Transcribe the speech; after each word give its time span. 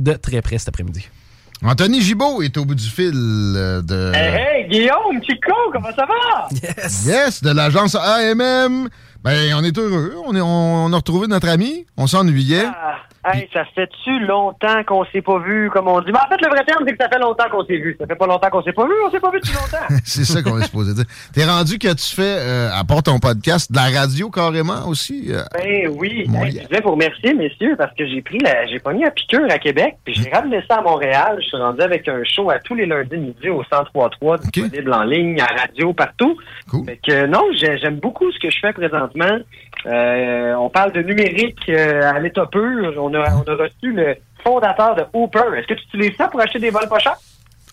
De 0.00 0.14
très 0.14 0.42
près 0.42 0.58
cet 0.58 0.68
après-midi. 0.70 1.08
Anthony 1.62 2.02
Gibault 2.02 2.42
est 2.42 2.56
au 2.56 2.64
bout 2.64 2.74
du 2.74 2.84
fil 2.84 3.12
euh, 3.14 3.80
de. 3.80 4.12
Hey, 4.12 4.62
hey, 4.64 4.68
Guillaume, 4.68 5.22
Chico, 5.22 5.52
comment 5.72 5.90
ça 5.94 6.04
va? 6.04 6.48
Yes! 6.50 7.06
Yes, 7.06 7.42
de 7.44 7.50
l'agence 7.50 7.94
AMM. 7.94 8.88
Ben, 9.22 9.54
on 9.54 9.62
est 9.62 9.78
heureux. 9.78 10.16
On, 10.26 10.34
est, 10.34 10.40
on, 10.40 10.86
on 10.86 10.92
a 10.92 10.96
retrouvé 10.96 11.28
notre 11.28 11.48
ami. 11.48 11.86
On 11.96 12.08
s'ennuyait. 12.08 12.66
Ah, 12.66 12.96
hey, 13.32 13.48
ça 13.52 13.64
fait-tu 13.74 14.18
longtemps 14.20 14.82
qu'on 14.86 15.04
s'est 15.06 15.22
pas 15.22 15.38
vu, 15.38 15.70
comme 15.70 15.88
on 15.88 16.00
dit? 16.00 16.10
Mais 16.12 16.18
en 16.18 16.28
fait, 16.28 16.40
le 16.44 16.48
vrai 16.50 16.64
terme, 16.64 16.84
c'est 16.86 16.96
que 16.96 17.02
ça 17.02 17.08
fait 17.08 17.18
longtemps 17.18 17.48
qu'on 17.50 17.64
s'est 17.64 17.76
vu. 17.76 17.96
Ça 18.00 18.06
fait 18.06 18.14
pas 18.16 18.26
longtemps 18.26 18.48
qu'on 18.50 18.62
s'est 18.62 18.72
pas 18.72 18.84
vu, 18.86 18.92
on 19.06 19.10
s'est 19.10 19.20
pas 19.20 19.30
vu 19.30 19.40
depuis 19.40 19.54
longtemps. 19.54 19.86
C'est 20.04 20.24
ça 20.24 20.42
qu'on 20.42 20.58
est 20.58 20.64
supposé 20.64 20.94
dire. 20.94 21.04
T'es 21.34 21.44
rendu 21.44 21.78
que 21.78 21.92
tu 21.94 22.14
fais, 22.14 22.36
euh, 22.38 22.70
à 22.72 22.84
part 22.84 23.02
ton 23.02 23.18
podcast, 23.18 23.70
de 23.72 23.76
la 23.76 24.00
radio 24.00 24.30
carrément 24.30 24.86
aussi. 24.88 25.26
euh, 25.32 25.42
Ben 25.54 25.88
oui. 25.96 26.26
Hey, 26.34 26.60
je 26.62 26.66
voulais 26.68 26.80
vous 26.82 26.90
remercier, 26.92 27.34
messieurs, 27.34 27.74
parce 27.78 27.94
que 27.96 28.06
j'ai 28.06 28.22
pris 28.22 28.38
la, 28.38 28.66
j'ai 28.66 28.78
pogné 28.78 29.04
la 29.04 29.10
piqûre 29.10 29.46
à 29.50 29.58
Québec, 29.58 29.96
puis 30.04 30.14
j'ai 30.14 30.30
ramené 30.30 30.60
ça 30.68 30.76
à 30.76 30.82
Montréal. 30.82 31.36
Je 31.40 31.46
suis 31.46 31.56
rendu 31.56 31.80
avec 31.82 32.08
un 32.08 32.22
show 32.24 32.50
à 32.50 32.58
tous 32.58 32.74
les 32.74 32.86
lundis 32.86 33.16
midi 33.16 33.48
au 33.48 33.62
103.3, 33.62 34.40
disponible 34.50 34.92
en 34.92 35.02
ligne, 35.04 35.40
à 35.40 35.46
radio, 35.60 35.92
partout. 35.92 36.36
Cool. 36.70 36.84
Fait 36.86 37.00
que 37.06 37.26
non, 37.26 37.42
j'ai- 37.58 37.78
j'aime 37.78 37.96
beaucoup 38.00 38.30
ce 38.32 38.38
que 38.38 38.50
je 38.50 38.58
fais 38.60 38.72
présentement. 38.72 39.38
Euh, 39.86 40.54
on 40.54 40.70
parle 40.70 40.92
de 40.92 41.02
numérique 41.02 41.68
à 41.68 42.18
l'état 42.20 42.46
pur. 42.46 42.92
On 42.98 43.13
a, 43.14 43.36
on 43.36 43.42
a 43.50 43.54
reçu 43.56 43.92
le 43.92 44.16
fondateur 44.42 44.94
de 44.96 45.02
Hooper. 45.12 45.56
Est-ce 45.56 45.66
que 45.66 45.74
tu 45.74 45.84
utilises 45.88 46.16
ça 46.16 46.28
pour 46.28 46.40
acheter 46.40 46.58
des 46.58 46.70
vols 46.70 46.88
pas 46.88 46.98
chers? 46.98 47.16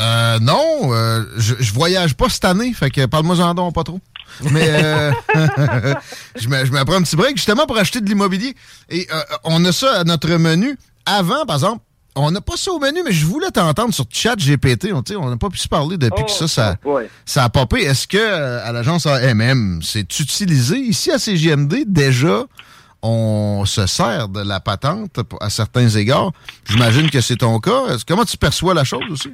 Euh, 0.02 0.40
non, 0.40 0.92
euh, 0.94 1.24
je, 1.38 1.54
je 1.60 1.74
voyage 1.74 2.16
pas 2.16 2.28
cette 2.30 2.46
année, 2.46 2.74
fait 2.74 2.90
que 2.90 3.06
parle-moi 3.06 3.38
en 3.40 3.54
don 3.54 3.72
pas 3.72 3.84
trop. 3.84 4.00
Mais 4.52 4.68
euh, 4.70 5.12
je, 6.36 6.48
me, 6.48 6.66
je 6.66 6.72
me 6.72 6.84
prends 6.86 6.96
un 6.96 7.04
petit 7.04 7.16
break 7.16 7.36
justement 7.38 7.66
pour 7.68 7.78
acheter 7.78 8.02
de 8.02 8.08
l'immobilier. 8.08 8.56
Et 8.90 9.08
euh, 9.14 9.20
on 9.44 9.64
a 9.66 9.72
ça 9.72 10.00
à 10.00 10.04
notre 10.04 10.30
menu. 10.30 10.78
Avant, 11.06 11.46
par 11.46 11.58
exemple, 11.58 11.84
on 12.16 12.32
n'a 12.32 12.42
pas 12.42 12.58
ça 12.58 12.72
au 12.72 12.80
menu, 12.80 13.02
mais 13.06 13.12
je 13.12 13.26
voulais 13.26 13.52
t'entendre 13.52 13.94
sur 13.94 14.06
Chat 14.10 14.36
GPT. 14.38 14.88
On 14.94 15.30
n'a 15.30 15.38
pas 15.38 15.50
pu 15.50 15.58
se 15.58 15.68
parler 15.68 15.98
depuis 15.98 16.26
que 16.26 16.32
ça, 16.32 16.48
ça, 16.48 16.76
Ouais. 16.84 17.10
ça 17.26 17.44
a 17.44 17.50
popé. 17.50 17.82
Est-ce 17.84 18.08
que 18.08 18.18
à 18.64 18.72
l'agence 18.72 19.06
AMM, 19.06 19.82
c'est 19.84 20.20
utilisé? 20.20 20.78
Ici 20.78 21.12
à 21.12 21.20
CGMD, 21.20 21.84
déjà, 21.86 22.44
on 23.04 23.66
se 23.66 23.88
sert 23.88 24.30
de 24.30 24.42
la 24.48 24.60
patente 24.60 25.20
à 25.40 25.50
certains 25.50 25.88
égards. 25.90 26.32
J'imagine 26.70 27.10
que 27.10 27.22
c'est 27.22 27.38
ton 27.38 27.60
cas. 27.60 27.84
Comment 28.08 28.26
tu 28.26 28.38
perçois 28.38 28.74
la 28.74 28.84
chose 28.84 29.04
aussi? 29.10 29.34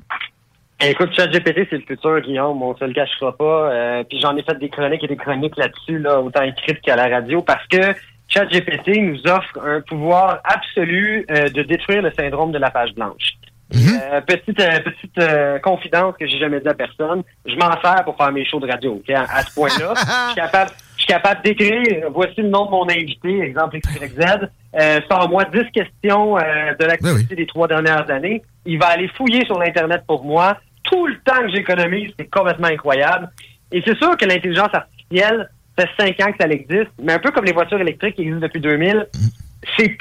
Écoute, 0.80 1.10
ChatGPT, 1.16 1.68
c'est 1.70 1.78
le 1.78 1.84
futur, 1.88 2.22
Guillaume. 2.22 2.62
On 2.62 2.76
se 2.78 2.86
le 2.86 2.94
cachera 2.94 3.36
pas. 3.36 3.72
Euh, 3.72 4.04
puis 4.04 4.20
j'en 4.22 4.36
ai 4.38 4.44
fait 4.44 4.58
des 4.60 4.70
chroniques 4.70 5.04
et 5.04 5.08
des 5.08 5.18
chroniques 5.18 5.58
là-dessus, 5.58 5.98
là, 6.00 6.22
autant 6.22 6.44
écrites 6.44 6.82
qu'à 6.82 6.96
la 6.96 7.08
radio, 7.08 7.42
parce 7.42 7.66
que 7.68 7.96
ChatGPT 8.28 8.98
nous 9.02 9.20
offre 9.26 9.58
un 9.66 9.82
pouvoir 9.82 10.40
absolu 10.44 11.26
euh, 11.32 11.50
de 11.50 11.64
détruire 11.64 12.04
le 12.04 12.12
syndrome 12.12 12.52
de 12.52 12.60
la 12.60 12.70
page 12.70 12.94
blanche. 12.94 13.34
Petite 13.72 14.60
euh, 14.62 14.80
petite 14.80 15.18
euh, 15.20 15.60
confidence 15.60 16.16
que 16.20 16.26
j'ai 16.28 16.38
jamais 16.40 16.62
dit 16.62 16.68
à 16.70 16.74
personne. 16.74 17.24
Je 17.46 17.56
m'en 17.56 17.72
sers 17.82 18.04
pour 18.06 18.16
faire 18.16 18.32
mes 18.32 18.46
shows 18.46 18.60
de 18.60 18.68
radio. 18.68 18.94
ok, 18.94 19.10
À, 19.10 19.24
à 19.24 19.44
ce 19.44 19.54
point-là, 19.54 19.94
je 19.96 20.02
suis 20.32 20.36
capable, 20.36 20.72
suis 21.08 21.14
capable 21.14 21.42
d'écrire. 21.44 22.10
Voici 22.14 22.42
le 22.42 22.50
nom 22.50 22.66
de 22.66 22.72
mon 22.72 22.90
invité, 22.90 23.42
exemple 23.42 23.80
XYZ. 23.80 24.50
Euh, 24.76 25.00
Sors-moi 25.10 25.46
10 25.46 25.72
questions 25.72 26.38
euh, 26.38 26.42
de 26.80 26.86
l'activité 26.86 27.36
des 27.36 27.46
trois 27.46 27.68
dernières 27.68 28.10
années. 28.12 28.44
Il 28.66 28.78
va 28.78 28.88
aller 28.88 29.08
fouiller 29.16 29.46
sur 29.46 29.58
l'internet 29.58 30.04
pour 30.06 30.24
moi. 30.24 30.58
Tout 30.84 31.08
le 31.08 31.16
temps 31.26 31.42
que 31.42 31.50
j'économise, 31.50 32.12
c'est 32.18 32.30
complètement 32.30 32.68
incroyable. 32.68 33.30
Et 33.72 33.82
c'est 33.86 33.98
sûr 33.98 34.16
que 34.18 34.26
l'intelligence 34.26 34.74
artificielle 34.74 35.50
fait 35.78 35.90
cinq 35.98 36.20
ans 36.22 36.32
que 36.32 36.38
ça 36.40 36.50
existe, 36.50 36.92
mais 37.02 37.14
un 37.14 37.20
peu 37.20 37.32
comme 37.32 37.46
les 37.46 37.54
voitures 37.54 37.80
électriques 37.80 38.16
qui 38.16 38.22
existent 38.24 38.42
depuis 38.42 38.62
2000, 38.62 39.08
c'est, 39.14 39.20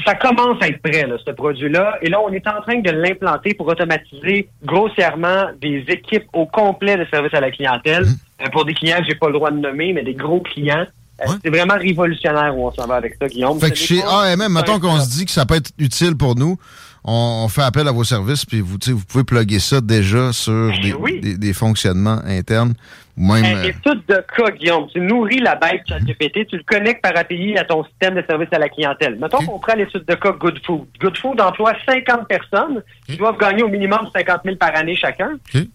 ça 0.05 0.15
commence 0.15 0.63
à 0.63 0.69
être 0.69 0.83
prêt, 0.83 1.07
là, 1.07 1.17
ce 1.25 1.31
produit-là. 1.31 1.99
Et 2.03 2.09
là, 2.09 2.21
on 2.21 2.31
est 2.31 2.47
en 2.47 2.61
train 2.61 2.79
de 2.79 2.91
l'implanter 2.91 3.55
pour 3.55 3.67
automatiser 3.69 4.49
grossièrement 4.65 5.47
des 5.61 5.85
équipes 5.89 6.25
au 6.33 6.47
complet 6.47 6.97
de 6.97 7.05
service 7.07 7.35
à 7.35 7.41
la 7.41 7.51
clientèle. 7.51 8.05
Euh, 8.43 8.51
pour 8.53 8.65
des 8.65 8.75
clients 8.75 8.99
que 8.99 9.07
j'ai 9.09 9.15
pas 9.15 9.29
le 9.29 9.33
droit 9.33 9.51
de 9.51 9.59
nommer, 9.59 9.93
mais 9.93 10.03
des 10.03 10.15
gros 10.15 10.41
clients. 10.41 10.87
Euh, 11.21 11.25
C'est 11.43 11.51
vraiment 11.51 11.75
révolutionnaire 11.75 12.57
où 12.57 12.67
on 12.67 12.73
s'en 12.73 12.87
va 12.87 12.97
avec 12.97 13.17
ça, 13.21 13.27
Guillaume. 13.27 13.59
Fait 13.61 13.71
que 13.71 13.77
chez 13.77 14.03
AMM, 14.03 14.53
mettons 14.53 14.79
qu'on 14.79 15.01
se 15.01 15.09
dit 15.11 15.25
que 15.25 15.31
ça 15.33 15.47
peut 15.47 15.55
être 15.57 15.71
utile 15.79 16.17
pour 16.17 16.35
nous, 16.37 16.59
on, 17.05 17.43
on 17.45 17.49
fait 17.49 17.63
appel 17.63 17.87
à 17.89 17.93
vos 17.93 18.05
services, 18.05 18.45
puis 18.45 18.61
vous, 18.61 18.77
vous 18.89 19.05
pouvez 19.07 19.25
plugger 19.25 19.61
ça 19.61 19.81
déjà 19.81 20.33
sur 20.33 20.71
des, 20.83 21.21
des- 21.21 21.39
des 21.39 21.53
fonctionnements 21.53 22.21
internes, 22.27 22.75
même... 23.17 23.45
Une 23.45 23.57
euh, 23.59 23.63
étude 23.69 24.03
de 24.09 24.23
cas, 24.37 24.51
Guillaume. 24.51 24.89
Tu 24.93 25.01
nourris 25.01 25.39
la 25.39 25.55
bête 25.55 25.83
ChatGPT, 25.89 26.49
tu 26.49 26.57
le 26.59 26.65
connectes 26.65 27.01
par 27.03 27.17
API 27.17 27.57
à 27.57 27.65
ton 27.65 27.83
système 27.85 28.15
de 28.17 28.25
service 28.29 28.49
à 28.53 28.59
la 28.59 28.69
clientèle. 28.69 29.17
Mettons 29.19 29.39
qu'on 29.39 29.59
prend 29.59 29.75
l'étude 29.75 30.05
de 30.05 30.15
cas 30.17 30.33
Good 30.33 30.59
Food. 30.67 30.85
Good 31.01 31.17
Food 31.17 31.41
emploie 31.41 31.73
50 31.89 32.29
personnes 32.29 32.83
qui 33.07 33.17
doivent 33.17 33.39
gagner 33.39 33.63
au 33.63 33.69
minimum 33.69 34.01
50 34.15 34.41
000 34.45 34.57
par 34.57 34.77
année 34.77 34.97
chacun. 34.97 35.31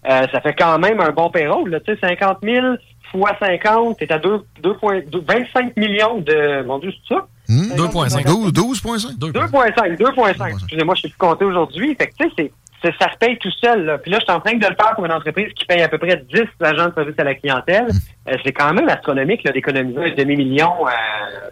Euh, 0.08 0.26
ça 0.30 0.40
fait 0.40 0.54
quand 0.54 0.78
même 0.78 1.00
un 1.00 1.10
bon 1.10 1.30
payroll. 1.30 1.68
Là. 1.70 1.80
Tu 1.80 1.94
sais, 1.94 1.98
50 2.00 2.38
000 2.44 2.64
fois 3.12 3.36
50, 3.38 3.98
t'es 3.98 4.12
à 4.12 4.18
2, 4.18 4.40
2 4.62 4.74
points- 4.74 5.00
deux- 5.06 5.22
25 5.26 5.76
millions 5.76 6.18
de... 6.18 6.62
Mon 6.64 6.78
Dieu, 6.80 6.90
c'est 7.08 7.14
ça? 7.14 7.26
hmm, 7.48 7.72
2,5. 7.76 8.24
12, 8.24 8.52
12,5? 8.52 9.18
2,5, 9.18 9.96
2,5. 9.98 10.48
Excusez-moi, 10.54 10.94
je 10.96 11.02
sais 11.02 11.08
plus 11.08 11.18
compter 11.18 11.44
aujourd'hui. 11.44 11.94
Fait 11.96 12.08
que, 12.08 12.12
tu 12.18 12.24
sais, 12.28 12.32
c'est, 12.38 12.52
c'est- 12.82 12.94
ça 13.00 13.12
se 13.12 13.16
paye 13.18 13.38
tout 13.38 13.50
seul. 13.60 13.84
Là. 13.84 13.98
Puis 13.98 14.10
là, 14.10 14.18
je 14.18 14.24
suis 14.24 14.32
en 14.32 14.40
train 14.40 14.54
de 14.56 14.66
le 14.66 14.74
faire 14.74 14.94
pour 14.96 15.04
une 15.04 15.12
entreprise 15.12 15.52
qui 15.54 15.64
paye 15.66 15.82
à 15.82 15.88
peu 15.88 15.98
près 15.98 16.16
10 16.32 16.40
agents 16.60 16.88
de 16.88 16.94
service 16.94 17.14
à 17.18 17.24
la 17.24 17.34
clientèle. 17.34 17.86
Euh, 18.28 18.36
c'est 18.44 18.52
quand 18.52 18.72
même 18.72 18.88
astronomique 18.88 19.44
là, 19.44 19.52
d'économiser 19.52 19.98
un 20.12 20.14
demi-million 20.14 20.72
euh, 20.86 20.90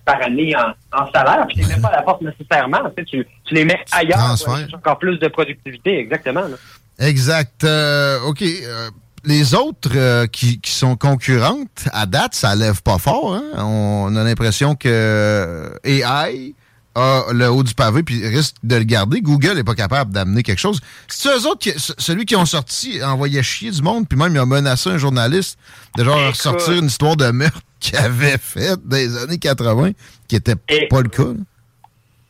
par 0.04 0.22
année 0.22 0.54
en, 0.56 0.98
en 1.02 1.10
salaire. 1.12 1.44
Puis 1.48 1.58
tu 1.58 1.62
les 1.68 1.74
mets 1.76 1.80
pas 1.82 1.88
à 1.88 1.96
la 1.96 2.02
porte 2.02 2.22
nécessairement. 2.22 2.78
Tu, 2.96 3.02
sais, 3.02 3.04
tu, 3.04 3.26
tu 3.44 3.54
les 3.54 3.64
mets 3.64 3.80
ailleurs 3.92 4.18
pour 4.44 4.54
encore 4.74 4.98
plus 4.98 5.18
de 5.18 5.28
productivité. 5.28 5.98
Exactement. 5.98 6.42
là. 6.42 6.56
Exact. 7.06 7.64
Euh, 7.64 8.18
OK. 8.26 8.42
Les 9.24 9.54
autres 9.54 9.90
euh, 9.94 10.26
qui, 10.26 10.60
qui 10.60 10.72
sont 10.72 10.96
concurrentes, 10.96 11.88
à 11.92 12.06
date, 12.06 12.34
ça 12.34 12.54
lève 12.54 12.82
pas 12.82 12.98
fort. 12.98 13.34
hein. 13.34 13.42
On 13.64 14.14
a 14.16 14.24
l'impression 14.24 14.74
que 14.74 14.88
euh, 14.88 15.70
AI 15.84 16.54
a 16.96 17.26
le 17.32 17.48
haut 17.48 17.62
du 17.62 17.72
pavé 17.74 18.02
puis 18.02 18.26
risque 18.26 18.56
de 18.64 18.74
le 18.76 18.82
garder. 18.84 19.20
Google 19.20 19.58
est 19.58 19.64
pas 19.64 19.74
capable 19.76 20.12
d'amener 20.12 20.42
quelque 20.42 20.58
chose. 20.58 20.80
C'est 21.08 21.28
eux 21.28 21.46
autres, 21.46 21.58
qui, 21.60 21.72
celui 21.76 22.24
qui 22.26 22.34
ont 22.34 22.46
sorti, 22.46 23.02
envoyé 23.02 23.42
chier 23.42 23.70
du 23.70 23.80
monde, 23.82 24.08
puis 24.08 24.18
même 24.18 24.32
il 24.34 24.38
a 24.38 24.46
menacé 24.46 24.90
un 24.90 24.98
journaliste 24.98 25.56
de 25.96 26.04
genre 26.04 26.20
Écoute. 26.20 26.34
sortir 26.40 26.72
une 26.72 26.86
histoire 26.86 27.16
de 27.16 27.30
meurtre 27.30 27.60
qu'il 27.78 27.96
avait 27.96 28.38
faite 28.38 28.80
dans 28.84 28.96
les 28.96 29.16
années 29.18 29.38
80, 29.38 29.92
qui 30.28 30.36
était 30.36 30.56
pas 30.56 31.00
le 31.00 31.08
cas. 31.08 31.22
là. 31.24 31.34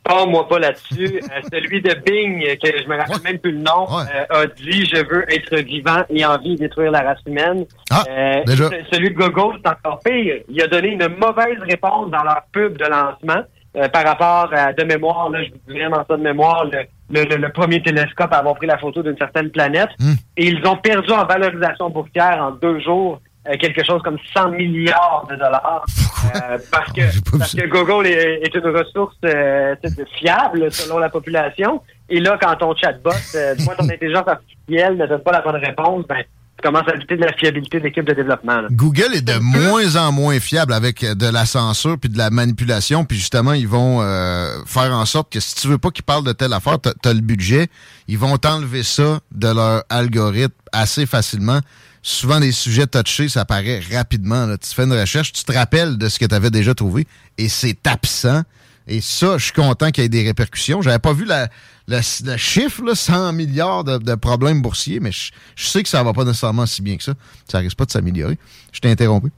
Pas-moi 0.03 0.47
pas 0.47 0.59
là-dessus. 0.59 1.21
Euh, 1.23 1.41
celui 1.53 1.81
de 1.81 1.93
Bing, 1.93 2.41
que 2.57 2.67
je 2.83 2.87
me 2.87 2.97
rappelle 2.97 3.21
même 3.23 3.37
plus 3.39 3.51
le 3.51 3.59
nom, 3.59 3.85
euh, 3.89 4.41
a 4.41 4.45
dit 4.47 4.85
«Je 4.93 4.97
veux 5.07 5.31
être 5.31 5.55
vivant 5.63 6.01
et 6.09 6.25
envie 6.25 6.55
de 6.55 6.61
détruire 6.61 6.91
la 6.91 7.01
race 7.01 7.19
humaine 7.27 7.65
Ah, 7.91 8.03
Euh, 8.09 8.43
déjà. 8.45 8.69
ce- 8.69 8.95
Celui 8.95 9.09
de 9.11 9.15
Google, 9.15 9.59
c'est 9.63 9.69
encore 9.71 9.99
pire. 10.03 10.37
Il 10.49 10.61
a 10.61 10.67
donné 10.67 10.89
une 10.89 11.07
mauvaise 11.07 11.59
réponse 11.69 12.09
dans 12.09 12.23
leur 12.23 12.41
pub 12.51 12.77
de 12.77 12.85
lancement 12.85 13.43
euh, 13.77 13.87
par 13.89 14.03
rapport 14.03 14.49
à, 14.53 14.73
de 14.73 14.83
mémoire, 14.83 15.29
là, 15.29 15.43
je 15.43 15.49
vous 15.51 15.57
dis 15.67 15.79
vraiment 15.79 16.03
ça 16.09 16.17
de 16.17 16.21
mémoire, 16.21 16.65
le, 16.65 16.79
le- 17.11 17.23
le- 17.29 17.37
le 17.37 17.49
premier 17.53 17.81
télescope 17.81 18.33
à 18.33 18.37
avoir 18.39 18.55
pris 18.55 18.67
la 18.67 18.77
photo 18.77 19.01
d'une 19.03 19.17
certaine 19.17 19.49
planète. 19.49 19.89
Hmm. 19.99 20.13
Et 20.35 20.47
ils 20.47 20.65
ont 20.67 20.75
perdu 20.77 21.11
en 21.13 21.25
valorisation 21.25 21.89
boursière 21.89 22.37
en 22.41 22.51
deux 22.51 22.79
jours 22.81 23.21
euh, 23.47 23.57
quelque 23.57 23.83
chose 23.83 24.01
comme 24.03 24.17
100 24.33 24.51
milliards 24.51 25.25
de 25.29 25.35
dollars. 25.35 25.85
Euh, 26.25 26.57
parce 26.71 26.91
que, 26.93 27.37
parce 27.37 27.55
que 27.55 27.67
Google 27.67 28.07
est, 28.07 28.41
est 28.43 28.53
une 28.55 28.75
ressource 28.75 29.15
euh, 29.25 29.75
tu 29.83 30.05
fiable 30.19 30.71
selon 30.71 30.99
la 30.99 31.09
population. 31.09 31.81
Et 32.09 32.19
là, 32.19 32.37
quand 32.39 32.55
ton 32.57 32.75
chatbot, 32.75 33.11
euh, 33.35 33.55
du 33.57 33.63
moins 33.63 33.75
ton 33.75 33.89
intelligence 33.89 34.27
artificielle 34.27 34.97
ne 34.97 35.07
donne 35.07 35.23
pas 35.23 35.31
la 35.31 35.41
bonne 35.41 35.55
réponse, 35.55 36.05
ben, 36.07 36.17
tu 36.57 36.67
commences 36.67 36.87
à 36.87 36.97
douter 36.97 37.15
de 37.15 37.21
la 37.21 37.33
fiabilité 37.33 37.79
de 37.79 37.85
l'équipe 37.85 38.05
de 38.05 38.13
développement. 38.13 38.61
là. 38.61 38.67
Google 38.69 39.15
est 39.15 39.21
de 39.25 39.39
moins 39.39 39.95
en 39.95 40.11
moins 40.11 40.39
fiable 40.39 40.73
avec 40.73 41.03
de 41.03 41.27
la 41.27 41.45
censure 41.45 41.97
puis 41.97 42.09
de 42.09 42.17
la 42.17 42.29
manipulation. 42.29 43.05
Puis 43.05 43.17
justement, 43.17 43.53
ils 43.53 43.67
vont 43.67 44.01
euh, 44.01 44.53
faire 44.67 44.93
en 44.93 45.05
sorte 45.05 45.31
que 45.31 45.39
si 45.39 45.55
tu 45.55 45.67
veux 45.67 45.79
pas 45.79 45.89
qu'ils 45.89 46.03
parlent 46.03 46.25
de 46.25 46.33
telle 46.33 46.53
affaire, 46.53 46.77
t'as 46.79 46.91
as 47.03 47.13
le 47.13 47.21
budget, 47.21 47.67
ils 48.07 48.19
vont 48.19 48.37
t'enlever 48.37 48.83
ça 48.83 49.19
de 49.31 49.47
leur 49.47 49.83
algorithme 49.89 50.53
assez 50.71 51.05
facilement. 51.05 51.61
Souvent, 52.03 52.39
des 52.39 52.51
sujets 52.51 52.87
touchés, 52.87 53.29
ça 53.29 53.41
apparaît 53.41 53.79
rapidement. 53.93 54.47
Tu 54.57 54.73
fais 54.73 54.83
une 54.83 54.93
recherche, 54.93 55.31
tu 55.33 55.43
te 55.43 55.51
rappelles 55.51 55.97
de 55.97 56.09
ce 56.09 56.17
que 56.17 56.25
tu 56.25 56.33
avais 56.33 56.49
déjà 56.49 56.73
trouvé 56.73 57.05
et 57.37 57.47
c'est 57.47 57.87
absent. 57.87 58.41
Et 58.87 59.01
ça, 59.01 59.37
je 59.37 59.45
suis 59.45 59.53
content 59.53 59.91
qu'il 59.91 60.03
y 60.03 60.05
ait 60.05 60.09
des 60.09 60.23
répercussions. 60.23 60.81
J'avais 60.81 60.99
pas 60.99 61.13
vu 61.13 61.25
la, 61.25 61.47
le, 61.87 62.01
chiffre, 62.37 62.83
là, 62.83 62.95
100 62.95 63.33
milliards 63.33 63.83
de, 63.83 64.15
problèmes 64.15 64.61
boursiers, 64.61 64.99
mais 64.99 65.11
je, 65.11 65.31
sais 65.55 65.83
que 65.83 65.89
ça 65.89 66.03
va 66.03 66.13
pas 66.13 66.23
nécessairement 66.23 66.65
si 66.65 66.81
bien 66.81 66.97
que 66.97 67.03
ça. 67.03 67.13
Ça 67.47 67.59
risque 67.59 67.77
pas 67.77 67.85
de 67.85 67.91
s'améliorer. 67.91 68.37
Je 68.71 68.79
t'ai 68.79 68.89
interrompu. 68.89 69.29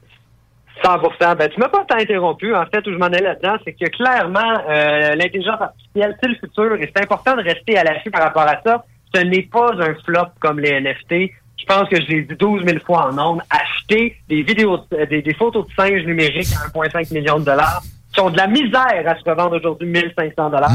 100 0.82 0.98
Ben, 1.36 1.48
tu 1.48 1.60
m'as 1.60 1.68
pas 1.68 1.84
interrompu. 1.90 2.54
En 2.54 2.66
fait, 2.66 2.86
où 2.86 2.92
je 2.92 2.98
m'en 2.98 3.08
ai 3.08 3.20
là-dedans, 3.20 3.56
c'est 3.64 3.72
que 3.72 3.86
clairement, 3.90 4.60
euh, 4.68 5.14
l'intelligence 5.14 5.60
artificielle, 5.60 6.16
c'est 6.22 6.28
le 6.28 6.34
futur 6.36 6.74
et 6.74 6.92
c'est 6.94 7.02
important 7.02 7.36
de 7.36 7.42
rester 7.42 7.78
à 7.78 7.84
l'affût 7.84 8.10
par 8.10 8.22
rapport 8.22 8.42
à 8.42 8.60
ça. 8.64 8.84
Ce 9.14 9.20
n'est 9.20 9.48
pas 9.50 9.72
un 9.78 9.94
flop 10.04 10.28
comme 10.40 10.58
les 10.58 10.80
NFT. 10.80 11.32
Je 11.66 11.74
pense 11.74 11.88
que 11.88 11.96
je 12.00 12.06
l'ai 12.08 12.22
dit 12.22 12.34
12 12.34 12.64
000 12.64 12.78
fois 12.84 13.10
en 13.10 13.18
ondes. 13.18 13.40
Acheter 13.48 14.16
des 14.28 14.42
vidéos, 14.42 14.78
de- 14.90 15.04
des, 15.06 15.22
des 15.22 15.34
photos 15.34 15.66
de 15.66 15.72
singes 15.74 16.04
numériques 16.04 16.52
à 16.54 16.68
1,5 16.78 17.14
million 17.14 17.38
de 17.38 17.44
dollars 17.44 17.82
qui 18.12 18.20
ont 18.20 18.30
de 18.30 18.36
la 18.36 18.46
misère 18.46 19.02
à 19.06 19.16
se 19.18 19.24
revendre 19.28 19.56
aujourd'hui 19.56 19.88
1500 19.88 20.50
dollars. 20.50 20.70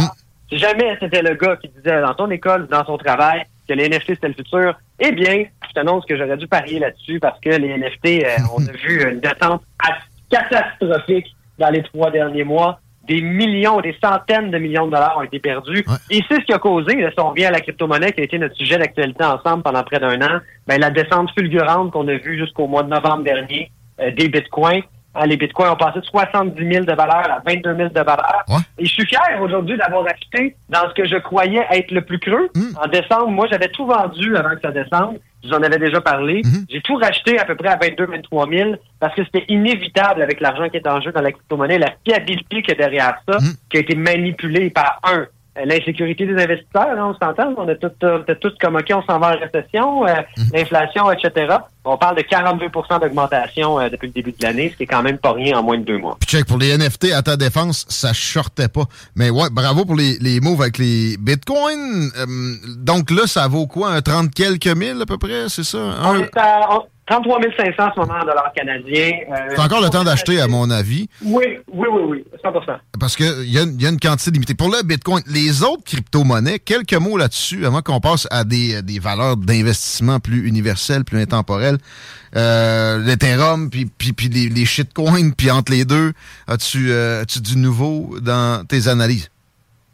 Si 0.49 0.57
jamais 0.57 0.97
c'était 0.99 1.21
le 1.21 1.35
gars 1.35 1.57
qui 1.57 1.69
disait 1.69 2.01
dans 2.01 2.13
ton 2.15 2.29
école 2.31 2.67
dans 2.67 2.83
son 2.85 2.97
travail 2.97 3.43
que 3.67 3.73
les 3.73 3.87
NFT 3.87 4.15
c'était 4.15 4.29
le 4.29 4.33
futur, 4.33 4.73
eh 4.99 5.11
bien, 5.11 5.45
je 5.67 5.73
t'annonce 5.73 6.05
que 6.05 6.17
j'aurais 6.17 6.37
dû 6.37 6.47
parier 6.47 6.79
là-dessus 6.79 7.19
parce 7.19 7.39
que 7.39 7.49
les 7.49 7.77
NFT, 7.77 8.23
euh, 8.25 8.29
on 8.57 8.67
a 8.67 8.71
vu 8.83 9.11
une 9.11 9.19
descente 9.19 9.61
as- 9.79 9.99
catastrophique 10.29 11.27
dans 11.59 11.69
les 11.69 11.83
trois 11.83 12.09
derniers 12.09 12.43
mois. 12.43 12.79
Des 13.09 13.21
millions, 13.21 13.81
des 13.81 13.95
centaines 14.01 14.51
de 14.51 14.57
millions 14.59 14.85
de 14.85 14.91
dollars 14.91 15.17
ont 15.17 15.23
été 15.23 15.39
perdus. 15.39 15.83
Ouais. 15.87 15.95
Et 16.11 16.21
c'est 16.29 16.35
ce 16.35 16.45
qui 16.45 16.53
a 16.53 16.59
causé, 16.59 16.95
là, 16.95 17.09
si 17.09 17.19
on 17.19 17.31
revient 17.31 17.45
à 17.45 17.51
la 17.51 17.59
crypto-monnaie 17.59 18.11
qui 18.11 18.21
a 18.21 18.23
été 18.23 18.37
notre 18.37 18.55
sujet 18.55 18.77
d'actualité 18.77 19.25
ensemble 19.25 19.63
pendant 19.63 19.83
près 19.83 19.99
d'un 19.99 20.21
an, 20.21 20.39
ben, 20.67 20.79
la 20.79 20.91
descente 20.91 21.31
fulgurante 21.37 21.91
qu'on 21.91 22.07
a 22.07 22.15
vue 22.17 22.37
jusqu'au 22.37 22.67
mois 22.67 22.83
de 22.83 22.89
novembre 22.89 23.23
dernier 23.23 23.71
euh, 23.99 24.11
des 24.11 24.29
bitcoins. 24.29 24.83
Hein, 25.15 25.25
les 25.25 25.37
bitcoins 25.37 25.71
ont 25.71 25.75
passé 25.75 25.99
de 25.99 26.05
70 26.05 26.71
000 26.73 26.85
de 26.85 26.93
valeur 26.93 27.31
à 27.31 27.41
22 27.45 27.75
000 27.75 27.89
de 27.89 27.93
valeur. 27.95 28.43
Ouais. 28.47 28.55
Et 28.77 28.85
je 28.85 28.91
suis 28.93 29.05
fier 29.07 29.41
aujourd'hui 29.41 29.75
d'avoir 29.77 30.05
acheté 30.05 30.55
dans 30.69 30.87
ce 30.87 30.93
que 30.93 31.07
je 31.07 31.15
croyais 31.17 31.65
être 31.71 31.91
le 31.91 32.01
plus 32.01 32.19
creux. 32.19 32.49
Mm. 32.55 32.77
En 32.83 32.87
décembre, 32.87 33.27
moi, 33.29 33.47
j'avais 33.51 33.69
tout 33.69 33.85
vendu 33.87 34.35
avant 34.37 34.51
que 34.55 34.61
ça 34.61 34.71
descende. 34.71 35.19
J'en 35.43 35.63
avais 35.63 35.77
déjà 35.79 36.01
parlé. 36.01 36.41
Mhm. 36.43 36.65
J'ai 36.69 36.81
tout 36.81 36.95
racheté 36.95 37.39
à 37.39 37.45
peu 37.45 37.55
près 37.55 37.69
à 37.69 37.77
22-23 37.77 38.49
000 38.57 38.75
parce 38.99 39.15
que 39.15 39.23
c'était 39.23 39.45
inévitable 39.47 40.21
avec 40.21 40.41
l'argent 40.41 40.67
qui 40.67 40.75
est 40.75 40.85
en 40.87 40.99
jeu 40.99 41.13
dans 41.13 41.21
la 41.21 41.31
crypto-monnaie, 41.31 41.77
la 41.79 41.93
fiabilité 42.05 42.61
qu'il 42.61 42.69
y 42.69 42.71
a 42.73 42.75
derrière 42.75 43.15
ça, 43.27 43.37
Mhm. 43.39 43.53
qui 43.71 43.77
a 43.77 43.79
été 43.79 43.95
manipulée 43.95 44.69
par 44.69 44.99
un, 45.03 45.25
l'insécurité 45.65 46.25
des 46.25 46.33
investisseurs, 46.41 46.89
hein, 46.97 47.13
on 47.13 47.25
s'entend, 47.25 47.53
on 47.57 47.67
euh, 47.67 47.75
on 48.03 48.31
a 48.31 48.35
tout 48.35 48.51
comme 48.61 48.75
OK, 48.75 48.85
on 48.93 49.01
s'en 49.03 49.19
va 49.19 49.35
en 49.35 49.39
récession, 49.39 50.07
euh, 50.07 50.13
l'inflation, 50.53 51.11
etc. 51.11 51.57
On 51.85 51.97
parle 51.97 52.17
de 52.17 52.21
42% 52.21 53.01
d'augmentation 53.01 53.79
euh, 53.79 53.89
depuis 53.89 54.07
le 54.07 54.13
début 54.13 54.31
de 54.31 54.43
l'année, 54.43 54.69
ce 54.71 54.77
qui 54.77 54.83
est 54.83 54.87
quand 54.87 55.01
même 55.01 55.17
pas 55.17 55.33
rien 55.33 55.57
en 55.57 55.63
moins 55.63 55.77
de 55.77 55.83
deux 55.83 55.97
mois. 55.97 56.17
Puis 56.19 56.29
check, 56.29 56.45
pour 56.45 56.57
les 56.57 56.77
NFT, 56.77 57.13
à 57.13 57.21
ta 57.21 57.35
défense, 57.35 57.85
ça 57.89 58.13
shortait 58.13 58.67
pas. 58.67 58.83
Mais 59.15 59.29
ouais, 59.29 59.49
bravo 59.51 59.85
pour 59.85 59.95
les, 59.95 60.17
les 60.21 60.39
moves 60.39 60.61
avec 60.61 60.77
les 60.77 61.17
bitcoins. 61.17 62.09
Euh, 62.17 62.25
donc 62.77 63.11
là, 63.11 63.25
ça 63.27 63.47
vaut 63.47 63.67
quoi? 63.67 63.89
Un 63.91 64.01
30 64.01 64.31
quelques 64.33 64.67
mille 64.67 65.01
à 65.01 65.05
peu 65.05 65.17
près, 65.17 65.49
c'est 65.49 65.63
ça? 65.63 65.77
On 66.03 66.13
Un- 66.15 66.19
est 66.21 66.37
à 66.37 66.67
on- 66.71 66.83
33 67.09 67.39
500 67.57 67.73
en 67.79 67.93
ce 67.93 67.99
moment 67.99 68.13
en 68.21 68.25
dollars 68.25 68.51
canadiens. 68.55 69.11
Euh, 69.31 69.35
C'est 69.55 69.59
encore 69.61 69.81
le 69.81 69.89
temps 69.89 70.03
d'acheter, 70.03 70.39
à 70.39 70.47
mon 70.47 70.69
avis, 70.69 71.09
Oui, 71.23 71.43
oui, 71.73 71.87
oui, 71.91 72.01
oui, 72.07 72.23
100% 72.43 72.77
parce 72.99 73.15
qu'il 73.15 73.49
y, 73.49 73.57
a 73.57 73.63
une- 73.63 73.79
y 73.79 73.85
a 73.85 73.89
une 73.89 73.99
quantité 73.99 74.29
limitée. 74.31 74.53
Pour 74.53 74.67
le 74.69 74.83
bitcoin, 74.83 75.23
les 75.27 75.63
autres 75.63 75.83
crypto-monnaies, 75.85 76.59
quelques 76.59 76.93
mots 76.93 77.17
là-dessus 77.17 77.65
avant 77.65 77.81
qu'on 77.81 77.99
passe 78.01 78.27
à 78.29 78.43
des, 78.43 78.81
des 78.81 78.99
valeurs 78.99 79.37
d'investissement 79.37 80.19
plus 80.19 80.47
universelles, 80.47 81.05
plus 81.05 81.19
intemporelles. 81.21 81.77
Euh, 82.35 82.99
L'Ethereum, 82.99 83.69
puis, 83.69 83.85
puis, 83.85 84.13
puis 84.13 84.27
les, 84.29 84.49
les 84.49 84.65
shitcoins, 84.65 85.31
puis 85.31 85.49
entre 85.49 85.71
les 85.71 85.85
deux, 85.85 86.13
as-tu 86.47 86.91
euh, 86.91 87.21
as-tu 87.23 87.39
du 87.41 87.57
nouveau 87.57 88.17
dans 88.21 88.65
tes 88.65 88.87
analyses? 88.87 89.29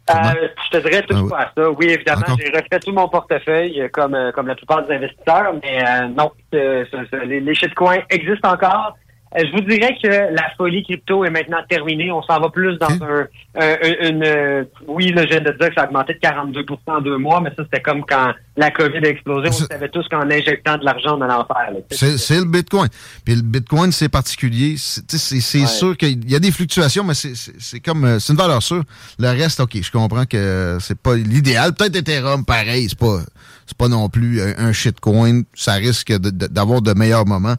Euh, 0.10 0.48
je 0.66 0.78
te 0.78 0.88
dirais 0.88 1.02
tout 1.02 1.30
Ah 1.32 1.52
pas 1.56 1.64
ça. 1.64 1.72
Oui, 1.72 1.88
évidemment, 1.90 2.22
Encore? 2.22 2.38
j'ai 2.40 2.50
refait 2.50 2.80
tout 2.80 2.92
mon 2.92 3.08
portefeuille 3.08 3.82
euh, 3.82 3.90
comme 3.92 4.14
euh, 4.14 4.32
comme 4.32 4.48
la 4.48 4.56
plupart 4.56 4.86
des 4.86 4.94
investisseurs, 4.94 5.54
mais 5.64 5.84
euh, 5.84 6.08
non, 6.10 6.32
les, 6.52 7.40
les 7.40 7.56
shitcoins 7.56 7.98
existent 8.12 8.54
encore. 8.54 8.96
Euh, 9.38 9.44
je 9.46 9.52
vous 9.52 9.62
dirais 9.62 9.96
que 10.02 10.08
la 10.34 10.50
folie 10.58 10.84
crypto 10.84 11.26
est 11.26 11.30
maintenant 11.30 11.58
terminée. 11.70 12.12
On 12.12 12.22
s'en 12.24 12.40
va 12.40 12.50
plus 12.50 12.78
dans 12.78 12.88
un, 12.90 13.28
un- 13.56 13.76
un- 13.84 14.08
une... 14.10 14.24
euh, 14.24 14.64
oui, 14.88 15.12
là, 15.12 15.24
je 15.24 15.30
viens 15.30 15.42
de 15.42 15.52
dire 15.52 15.70
que 15.70 15.74
ça 15.76 15.82
a 15.82 15.86
augmenté 15.88 16.14
de 16.14 16.20
42 16.20 16.66
en 16.88 17.02
deux 17.02 17.18
mois, 17.18 17.42
mais 17.42 17.50
ça, 17.56 17.64
c'était 17.64 17.82
comme 17.82 18.06
quand 18.06 18.34
la 18.58 18.72
COVID 18.72 19.06
a 19.06 19.10
explosé. 19.10 19.50
On 19.50 19.52
savait 19.52 19.90
tous 19.90 20.08
qu'en 20.10 20.30
injectant 20.30 20.78
de 20.78 20.86
l'argent, 20.86 21.18
on 21.18 21.22
allait 21.22 21.34
en 21.34 21.46
faire. 21.46 21.72
C'est 22.18 22.38
le 22.40 22.46
Bitcoin. 22.46 22.88
Puis 23.26 23.36
le 23.36 23.42
Bitcoin, 23.42 23.92
c'est 23.92 24.10
particulier. 24.10 24.76
C'est 24.78 25.60
Ouais. 25.60 25.66
sûr 25.68 25.98
qu'il 25.98 26.30
y 26.30 26.36
a 26.36 26.40
des 26.40 26.52
fluctuations, 26.52 27.04
mais 27.04 27.14
c'est- 27.14 27.80
comme 27.82 28.06
euh, 28.06 28.20
c'est 28.20 28.32
une 28.34 28.40
valeur 28.40 28.64
sûre. 28.64 28.84
Le 29.20 29.28
reste, 29.30 29.60
OK, 29.60 29.78
je 29.82 29.92
comprends 29.92 30.26
que 30.26 30.78
c'est 30.80 30.98
pas 31.00 31.16
l'idéal. 31.16 31.74
Peut-être 31.74 31.96
Ethereum, 31.98 32.46
pareil, 32.46 32.88
c'est 32.90 32.98
pas 33.00 33.20
c'est 33.68 33.78
pas 33.78 33.88
non 33.88 34.10
plus 34.10 34.40
un, 34.42 34.72
shitcoin. 34.74 35.42
Ça 35.56 35.74
risque 35.74 36.12
de- 36.12 36.30
de- 36.30 36.46
d'avoir 36.48 36.82
de, 36.84 36.94
meilleurs 36.94 37.26
moments. 37.26 37.56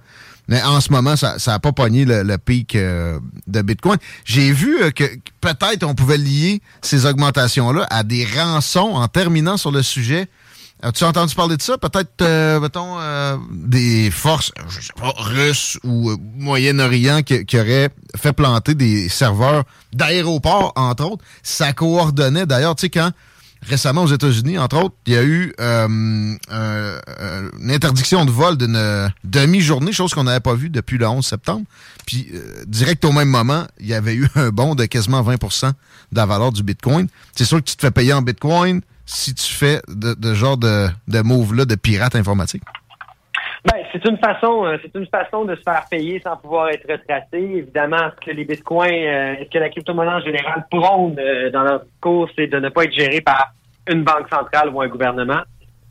Mais 0.48 0.62
en 0.62 0.80
ce 0.80 0.92
moment, 0.92 1.16
ça 1.16 1.36
n'a 1.46 1.58
pas 1.58 1.72
pogné 1.72 2.04
le, 2.04 2.22
le 2.22 2.38
pic 2.38 2.76
euh, 2.76 3.18
de 3.46 3.62
Bitcoin. 3.62 3.98
J'ai 4.24 4.52
vu 4.52 4.80
euh, 4.82 4.90
que 4.90 5.04
que 5.04 5.30
peut-être 5.40 5.84
on 5.84 5.94
pouvait 5.94 6.18
lier 6.18 6.62
ces 6.82 7.06
augmentations-là 7.06 7.86
à 7.90 8.02
des 8.02 8.24
rançons 8.24 8.92
en 8.94 9.08
terminant 9.08 9.56
sur 9.56 9.72
le 9.72 9.82
sujet. 9.82 10.28
As-tu 10.82 11.04
entendu 11.04 11.34
parler 11.34 11.56
de 11.56 11.62
ça? 11.62 11.78
Peut-être, 11.78 12.20
euh, 12.20 12.60
mettons, 12.60 13.00
euh, 13.00 13.38
des 13.50 14.10
forces, 14.10 14.52
je 14.68 14.80
sais 14.82 14.92
pas, 14.94 15.14
russes 15.16 15.78
ou 15.84 16.10
euh, 16.10 16.16
Moyen-Orient 16.36 17.22
qui, 17.22 17.46
qui 17.46 17.58
auraient 17.58 17.88
fait 18.14 18.34
planter 18.34 18.74
des 18.74 19.08
serveurs 19.08 19.64
d'aéroports, 19.94 20.74
entre 20.76 21.04
autres. 21.06 21.24
Ça 21.42 21.72
coordonnait, 21.72 22.44
d'ailleurs, 22.44 22.74
tu 22.74 22.82
sais, 22.82 22.90
quand 22.90 23.10
récemment 23.62 24.02
aux 24.04 24.12
États-Unis, 24.12 24.58
entre 24.58 24.76
autres, 24.76 24.94
il 25.06 25.12
y 25.12 25.16
a 25.16 25.22
eu 25.22 25.52
euh, 25.60 26.36
euh, 26.50 27.50
une 27.60 27.70
interdiction 27.70 28.24
de 28.24 28.30
vol 28.30 28.56
d'une 28.56 29.12
demi-journée, 29.24 29.92
chose 29.92 30.14
qu'on 30.14 30.24
n'avait 30.24 30.40
pas 30.40 30.54
vue 30.54 30.70
depuis 30.70 30.98
le 30.98 31.06
11 31.06 31.24
septembre. 31.24 31.64
Puis, 32.06 32.28
euh, 32.34 32.64
direct 32.66 33.04
au 33.04 33.12
même 33.12 33.28
moment, 33.28 33.66
il 33.80 33.86
y 33.86 33.94
avait 33.94 34.14
eu 34.14 34.28
un 34.34 34.50
bond 34.50 34.74
de 34.74 34.84
quasiment 34.84 35.22
20% 35.22 35.68
de 35.68 35.72
la 36.12 36.26
valeur 36.26 36.52
du 36.52 36.62
Bitcoin. 36.62 37.08
C'est 37.34 37.44
sûr 37.44 37.58
que 37.58 37.64
tu 37.64 37.76
te 37.76 37.82
fais 37.82 37.90
payer 37.90 38.12
en 38.12 38.22
Bitcoin 38.22 38.80
si 39.04 39.34
tu 39.34 39.52
fais 39.52 39.80
de, 39.88 40.14
de 40.14 40.34
genre 40.34 40.56
de, 40.56 40.88
de 41.08 41.20
move-là 41.20 41.64
de 41.64 41.74
pirate 41.76 42.16
informatique. 42.16 42.62
Ben, 43.66 43.82
c'est 43.92 44.04
une 44.08 44.18
façon, 44.18 44.64
euh, 44.64 44.76
c'est 44.80 44.96
une 44.96 45.06
façon 45.06 45.44
de 45.44 45.56
se 45.56 45.62
faire 45.62 45.84
payer 45.90 46.20
sans 46.20 46.36
pouvoir 46.36 46.68
être 46.68 46.88
retracé. 46.88 47.26
Évidemment, 47.32 48.10
ce 48.14 48.26
que 48.26 48.30
les 48.30 48.44
bitcoins, 48.44 48.92
euh, 48.92 49.34
ce 49.40 49.50
que 49.50 49.58
la 49.58 49.70
crypto-monnaie 49.70 50.12
en 50.12 50.20
général 50.20 50.64
prône 50.70 51.16
euh, 51.18 51.50
dans 51.50 51.64
leur 51.64 51.80
discours, 51.80 52.28
c'est 52.36 52.46
de 52.46 52.60
ne 52.60 52.68
pas 52.68 52.84
être 52.84 52.92
géré 52.92 53.20
par 53.20 53.54
une 53.88 54.04
banque 54.04 54.28
centrale 54.30 54.68
ou 54.68 54.80
un 54.80 54.88
gouvernement? 54.88 55.40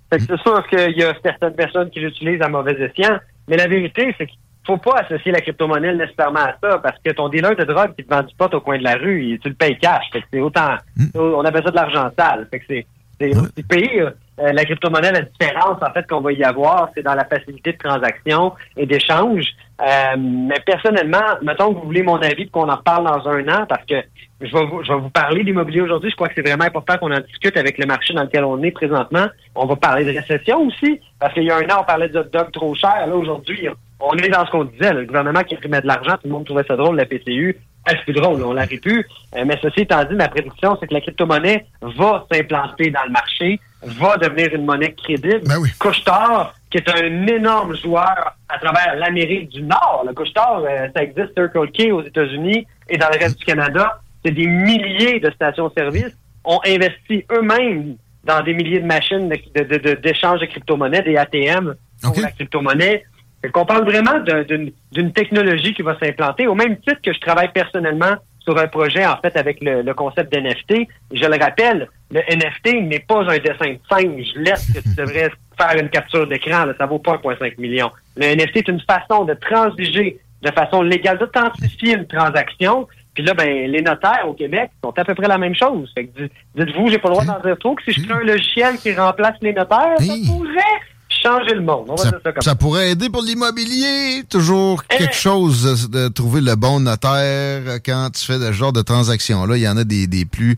Fait 0.09 0.19
que 0.19 0.23
c'est 0.23 0.39
sûr 0.41 0.65
qu'il 0.67 0.97
y 0.97 1.03
a 1.03 1.13
certaines 1.21 1.55
personnes 1.55 1.89
qui 1.89 1.99
l'utilisent 1.99 2.41
à 2.41 2.47
mauvais 2.47 2.79
escient, 2.79 3.17
mais 3.49 3.57
la 3.57 3.67
vérité, 3.67 4.15
c'est 4.17 4.27
qu'il 4.27 4.37
faut 4.65 4.77
pas 4.77 5.01
associer 5.01 5.33
la 5.33 5.41
crypto-monnaie 5.41 5.95
nécessairement 5.95 6.45
à 6.45 6.55
ça, 6.61 6.79
parce 6.79 6.97
que 7.03 7.11
ton 7.11 7.27
dealer 7.27 7.57
de 7.57 7.65
drogue 7.65 7.93
qui 7.97 8.05
te 8.05 8.13
vend 8.13 8.23
du 8.23 8.33
pot 8.35 8.53
au 8.53 8.61
coin 8.61 8.77
de 8.77 8.83
la 8.83 8.95
rue, 8.95 9.37
tu 9.41 9.49
le 9.49 9.55
payes 9.55 9.77
cash. 9.77 10.05
Fait 10.13 10.21
que 10.21 10.27
c'est 10.31 10.39
autant, 10.39 10.75
on 11.13 11.43
appelle 11.43 11.63
ça 11.63 11.71
de 11.71 11.75
l'argent 11.75 12.09
sale. 12.17 12.47
Fait 12.49 12.59
que 12.59 12.65
c'est, 12.69 12.85
c'est 13.19 13.35
aussi 13.35 13.63
pire. 13.63 14.13
Euh, 14.39 14.51
la 14.51 14.65
crypto-monnaie, 14.65 15.13
la 15.13 15.21
différence, 15.21 15.77
en 15.81 15.93
fait, 15.93 16.05
qu'on 16.07 16.19
va 16.19 16.33
y 16.33 16.43
avoir, 16.43 16.89
c'est 16.93 17.03
dans 17.03 17.15
la 17.15 17.23
facilité 17.23 17.71
de 17.71 17.77
transaction 17.77 18.53
et 18.75 18.85
d'échange. 18.85 19.45
Euh, 19.81 20.17
mais 20.17 20.59
personnellement, 20.65 21.23
mettons 21.41 21.73
que 21.73 21.79
vous 21.79 21.85
voulez 21.85 22.03
mon 22.03 22.17
avis 22.17 22.49
qu'on 22.49 22.69
en 22.69 22.75
reparle 22.75 23.05
dans 23.05 23.29
un 23.29 23.47
an, 23.47 23.65
parce 23.67 23.85
que 23.85 23.95
je 24.41 24.51
vais 24.51 24.65
vous, 24.65 24.83
je 24.83 24.91
vais 24.91 24.99
vous 24.99 25.09
parler 25.09 25.43
d'immobilier 25.43 25.81
aujourd'hui. 25.81 26.09
Je 26.09 26.15
crois 26.15 26.27
que 26.27 26.33
c'est 26.35 26.47
vraiment 26.47 26.65
important 26.65 26.97
qu'on 26.97 27.13
en 27.13 27.21
discute 27.21 27.55
avec 27.55 27.77
le 27.77 27.85
marché 27.85 28.13
dans 28.13 28.23
lequel 28.23 28.43
on 28.43 28.61
est 28.61 28.71
présentement. 28.71 29.27
On 29.55 29.65
va 29.65 29.75
parler 29.77 30.03
de 30.03 30.11
récession 30.17 30.67
aussi, 30.67 30.99
parce 31.19 31.33
qu'il 31.33 31.43
y 31.43 31.51
a 31.51 31.55
un 31.55 31.69
an, 31.69 31.81
on 31.81 31.85
parlait 31.85 32.09
de 32.09 32.21
dog 32.23 32.51
trop 32.51 32.75
cher. 32.75 33.07
Là, 33.07 33.15
aujourd'hui, 33.15 33.69
on 34.01 34.17
est 34.17 34.29
dans 34.29 34.45
ce 34.45 34.51
qu'on 34.51 34.65
disait. 34.65 34.93
Le 34.93 35.05
gouvernement 35.05 35.43
qui 35.43 35.55
met 35.69 35.81
de 35.81 35.87
l'argent, 35.87 36.13
tout 36.13 36.25
le 36.25 36.31
monde 36.31 36.45
trouvait 36.45 36.65
ça 36.67 36.75
drôle, 36.75 36.97
la 36.97 37.05
PCU. 37.05 37.57
Ah, 37.85 37.91
c'est 37.91 38.03
plus 38.03 38.13
drôle, 38.13 38.43
on 38.43 38.53
l'arrive 38.53 38.79
plus. 38.79 39.05
Euh, 39.35 39.43
mais 39.45 39.59
ceci 39.61 39.81
étant 39.81 40.03
dit, 40.05 40.15
ma 40.15 40.27
prédiction, 40.27 40.75
c'est 40.79 40.87
que 40.87 40.93
la 40.93 41.01
crypto-monnaie 41.01 41.65
va 41.81 42.25
s'implanter 42.31 42.89
dans 42.89 43.03
le 43.05 43.11
marché, 43.11 43.59
va 43.83 44.17
devenir 44.17 44.53
une 44.55 44.65
monnaie 44.65 44.93
crédible. 44.93 45.41
Ben 45.45 45.57
oui. 45.59 45.69
Couche-Tard, 45.77 46.55
qui 46.71 46.77
est 46.77 46.89
un 46.89 47.27
énorme 47.27 47.75
joueur 47.77 48.35
à 48.49 48.57
travers 48.57 48.95
l'Amérique 48.95 49.49
du 49.49 49.61
Nord. 49.61 50.03
Le 50.07 50.13
couche-tard, 50.13 50.63
euh, 50.67 50.87
ça 50.95 51.03
existe 51.03 51.33
Circle 51.35 51.71
K 51.71 51.91
aux 51.91 52.01
États-Unis 52.01 52.65
et 52.89 52.97
dans 52.97 53.09
le 53.13 53.19
reste 53.19 53.37
du 53.37 53.45
Canada. 53.45 54.01
C'est 54.23 54.31
des 54.31 54.47
milliers 54.47 55.19
de 55.19 55.29
stations-service 55.31 56.15
ont 56.43 56.59
investi 56.65 57.25
eux-mêmes 57.31 57.97
dans 58.23 58.41
des 58.43 58.53
milliers 58.53 58.79
de 58.79 58.85
machines 58.85 59.29
d'échange 59.29 60.39
de, 60.39 60.45
de, 60.45 60.51
crypto-monnaies, 60.51 61.03
des 61.03 61.17
ATM 61.17 61.75
pour 62.01 62.19
la 62.19 62.31
crypto-monnaie. 62.31 63.05
Qu'on 63.51 63.65
parle 63.65 63.85
vraiment 63.85 64.19
d'un- 64.19 64.43
d'une 64.91 65.11
technologie 65.13 65.73
qui 65.73 65.81
va 65.81 65.97
s'implanter, 65.99 66.47
au 66.47 66.55
même 66.55 66.77
titre 66.77 67.01
que 67.03 67.13
je 67.13 67.19
travaille 67.19 67.51
personnellement 67.51 68.15
sur 68.39 68.57
un 68.59 68.67
projet, 68.67 69.05
en 69.05 69.17
fait, 69.17 69.35
avec 69.37 69.57
le, 69.61 69.81
le 69.81 69.93
concept 69.95 70.31
d'NFT. 70.31 70.87
Je 71.11 71.25
le 71.25 71.37
rappelle, 71.43 71.89
le 72.11 72.19
NFT 72.29 72.81
n'est 72.83 72.99
pas 72.99 73.21
un 73.23 73.37
dessin 73.39 73.71
de 73.73 73.79
singe 73.89 74.27
laisse 74.35 74.71
que 74.71 74.79
tu 74.81 74.95
devrais 74.95 75.31
faire 75.59 75.81
une 75.81 75.89
capture 75.89 76.27
d'écran. 76.27 76.65
Ça 76.77 76.85
vaut 76.85 76.99
pas 76.99 77.15
1,5 77.17 77.59
million. 77.59 77.89
Le 78.17 78.25
NFT 78.35 78.57
est 78.57 78.67
une 78.67 78.81
façon 78.81 79.25
de 79.25 79.33
transiger 79.33 80.19
de 80.43 80.51
façon 80.51 80.83
légale, 80.83 81.17
d'authentifier 81.17 81.95
une 81.95 82.05
transaction. 82.05 82.87
Puis 83.15 83.23
là, 83.23 83.33
ben, 83.33 83.71
les 83.71 83.81
notaires 83.81 84.25
au 84.27 84.33
Québec 84.33 84.69
sont 84.83 84.93
à 84.95 85.03
peu 85.03 85.15
près 85.15 85.27
la 85.27 85.39
même 85.39 85.55
chose. 85.55 85.91
Fait 85.95 86.05
que 86.05 86.21
di- 86.23 86.29
dites-vous, 86.55 86.89
j'ai 86.89 86.99
pas 86.99 87.07
le 87.09 87.15
droit 87.15 87.25
d'en 87.25 87.39
dire 87.39 87.57
trop, 87.57 87.73
que 87.73 87.81
si 87.83 87.93
je 87.99 88.05
crée 88.07 88.13
un 88.21 88.25
logiciel 88.25 88.75
qui 88.77 88.93
remplace 88.93 89.37
les 89.41 89.53
notaires, 89.53 89.97
ça 89.97 90.13
pourrait 90.27 90.81
changer 91.25 91.53
le 91.55 91.61
monde. 91.61 91.85
On 91.89 91.95
va 91.95 92.03
Ça, 92.03 92.09
dire 92.11 92.19
ça 92.23 92.31
comme 92.31 92.41
ça 92.43 92.55
pourrait 92.55 92.91
aider 92.91 93.09
pour 93.09 93.21
l'immobilier. 93.21 94.23
Toujours 94.29 94.83
Eh. 94.91 94.97
quelque 94.97 95.15
chose 95.15 95.87
de, 95.89 96.03
de 96.03 96.07
trouver 96.09 96.41
le 96.41 96.55
bon 96.55 96.79
notaire 96.81 97.79
quand 97.85 98.09
tu 98.13 98.25
fais 98.25 98.37
ce 98.39 98.51
genre 98.51 98.73
de 98.73 98.81
transaction-là. 98.81 99.57
Il 99.57 99.63
y 99.63 99.67
en 99.67 99.77
a 99.77 99.83
des, 99.83 100.07
des 100.07 100.25
plus 100.25 100.57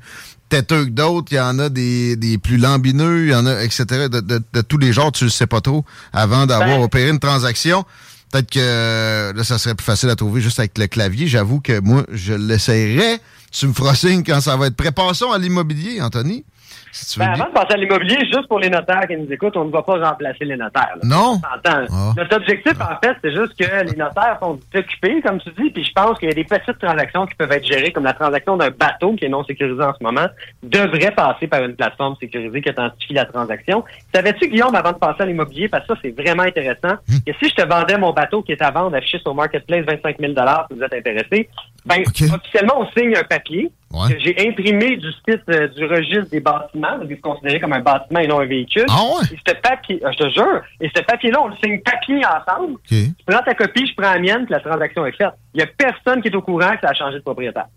têteux 0.50 0.86
que 0.86 0.90
d'autres, 0.92 1.28
il 1.32 1.36
y 1.36 1.40
en 1.40 1.60
a 1.60 1.70
des, 1.70 2.16
des 2.16 2.38
plus 2.38 2.58
lambineux, 2.58 3.26
il 3.26 3.32
y 3.32 3.36
en 3.36 3.46
a, 3.46 3.64
etc. 3.64 4.08
De, 4.10 4.20
de- 4.22 4.42
de 4.54 4.62
tous 4.62 4.78
les 4.78 4.94
genres, 4.94 5.12
tu 5.12 5.26
le 5.26 5.30
sais 5.30 5.48
pas 5.48 5.62
trop 5.62 5.84
avant 6.14 6.46
d'avoir 6.46 6.78
Ben. 6.78 6.84
opéré 6.84 7.10
une 7.10 7.20
transaction. 7.20 7.84
Peut-être 8.32 8.50
que 8.52 9.34
là, 9.36 9.44
ça 9.46 9.58
serait 9.58 9.76
plus 9.76 9.86
facile 9.86 10.10
à 10.10 10.16
trouver 10.16 10.42
juste 10.42 10.60
avec 10.60 10.78
le 10.78 10.88
clavier. 10.88 11.28
J'avoue 11.28 11.62
que 11.62 11.80
moi, 11.80 12.04
je 12.12 12.34
l'essayerais. 12.34 13.20
Tu 13.52 13.68
me 13.68 13.74
feras 13.74 13.96
signe 13.96 14.24
quand 14.24 14.42
ça 14.42 14.58
va 14.58 14.68
être 14.68 14.76
prêt. 14.76 14.92
Passons 14.92 15.32
à 15.32 15.38
l'immobilier, 15.38 16.02
Anthony. 16.02 16.44
Si 16.92 17.14
tu 17.14 17.20
veux 17.20 17.26
Ben, 17.26 17.34
avant 17.34 17.46
de 17.46 17.54
passer 17.54 17.74
à 17.74 17.78
l'immobilier, 17.78 18.18
juste 18.26 18.48
pour 18.48 18.60
les 18.60 18.70
notaires 18.70 19.08
qui 19.08 19.16
nous 19.18 19.32
écoutent, 19.32 19.56
on 19.58 19.66
ne 19.66 19.72
va 19.72 19.82
pas 19.84 19.98
remplacer 20.10 20.46
les 20.46 20.58
notaires. 20.58 20.96
là. 20.96 21.02
Non? 21.04 21.40
Ah. 21.44 21.88
Notre 22.18 22.36
objectif, 22.38 22.74
en 22.82 22.98
fait, 23.04 23.16
c'est 23.24 23.32
juste 23.36 23.54
que 23.58 23.86
les 23.86 23.96
notaires 23.98 24.38
sont 24.42 24.60
occupés, 24.76 25.22
comme 25.22 25.40
tu 25.40 25.50
dis, 25.52 25.70
puis 25.72 25.84
je 25.84 25.92
pense 25.94 26.18
qu'il 26.18 26.30
y 26.30 26.32
a 26.32 26.36
des 26.36 26.44
petites 26.44 26.80
transactions 26.80 27.26
qui 27.26 27.36
peuvent 27.36 27.52
être 27.52 27.66
gérées, 27.66 27.92
comme 27.92 28.04
la 28.06 28.14
transaction 28.14 28.58
d'un 28.58 28.70
bateau 28.72 29.14
qui 29.16 29.26
est 29.26 29.30
non 29.30 29.44
sécurisé 29.44 29.82
en 29.82 29.94
ce 29.94 30.04
moment, 30.04 30.28
devrait 30.64 31.12
passer 31.12 31.48
par 31.48 31.64
une 31.64 31.76
plateforme 31.76 32.16
sécurisée 32.20 32.62
qui 32.62 32.70
authentifie 32.70 33.14
la 33.14 33.26
transaction. 33.26 33.84
Savais-tu, 34.14 34.48
Guillaume, 34.50 34.76
avant 34.76 34.92
de 34.92 34.98
passer 34.98 35.24
à 35.24 35.26
l'immobilier, 35.26 35.68
parce 35.70 35.86
que 35.88 35.94
ça, 35.94 36.00
c'est 36.04 36.12
vraiment 36.20 36.44
intéressant, 36.44 36.96
Hmm. 37.08 37.20
que 37.26 37.32
si 37.42 37.50
je 37.50 37.56
te 37.56 37.68
vendais 37.68 37.98
mon 37.98 38.12
bateau 38.14 38.42
qui 38.42 38.52
est 38.52 38.62
à 38.62 38.72
vendre, 38.72 38.96
affiché 38.96 39.20
sur 39.20 39.34
Marketplace 39.34 39.86
25 39.86 40.18
000 40.20 40.34
si 40.34 40.76
vous 40.76 40.84
êtes 40.84 40.94
intéressé, 40.94 41.50
ben, 41.86 42.02
officiellement, 42.02 42.82
on 42.82 42.88
signe 43.00 43.16
un 43.16 43.24
papier 43.24 43.72
Ouais. 43.94 44.14
que 44.14 44.20
j'ai 44.20 44.50
imprimé 44.50 44.98
du 44.98 45.08
site 45.12 45.44
euh, 45.50 45.70
du 45.70 45.86
registre 45.86 46.30
des 46.30 46.42
bâtiments, 46.42 46.98
donc 46.98 47.08
c'est 47.10 47.22
considéré 47.22 47.60
comme 47.60 47.72
un 47.72 47.80
bâtiment 47.80 48.20
et 48.20 48.28
non 48.28 48.42
un 48.42 48.46
véhicule. 48.46 48.86
Ah 48.90 49.02
ouais? 49.04 49.26
Et 49.32 49.38
ce 49.48 49.54
papier, 49.56 50.02
euh, 50.06 50.12
je 50.12 50.18
te 50.26 50.30
jure, 50.30 50.62
et 50.82 50.92
ce 50.94 51.02
papier-là, 51.04 51.42
on 51.42 51.48
le 51.48 51.56
signe 51.64 51.80
papier 51.82 52.22
ensemble. 52.26 52.80
Tu 52.86 53.14
prends 53.26 53.42
ta 53.44 53.54
copie, 53.54 53.88
je 53.88 53.96
prends 53.96 54.12
la 54.12 54.20
mienne, 54.20 54.44
puis 54.46 54.54
la 54.54 54.60
transaction 54.60 55.06
est 55.06 55.14
faite. 55.14 55.32
Il 55.54 55.62
y 55.62 55.64
a 55.64 55.68
personne 55.68 56.22
qui 56.22 56.28
est 56.28 56.36
au 56.36 56.42
courant 56.42 56.74
que 56.76 56.82
ça 56.82 56.90
a 56.90 56.94
changé 56.94 57.18
de 57.18 57.24
propriétaire. 57.24 57.68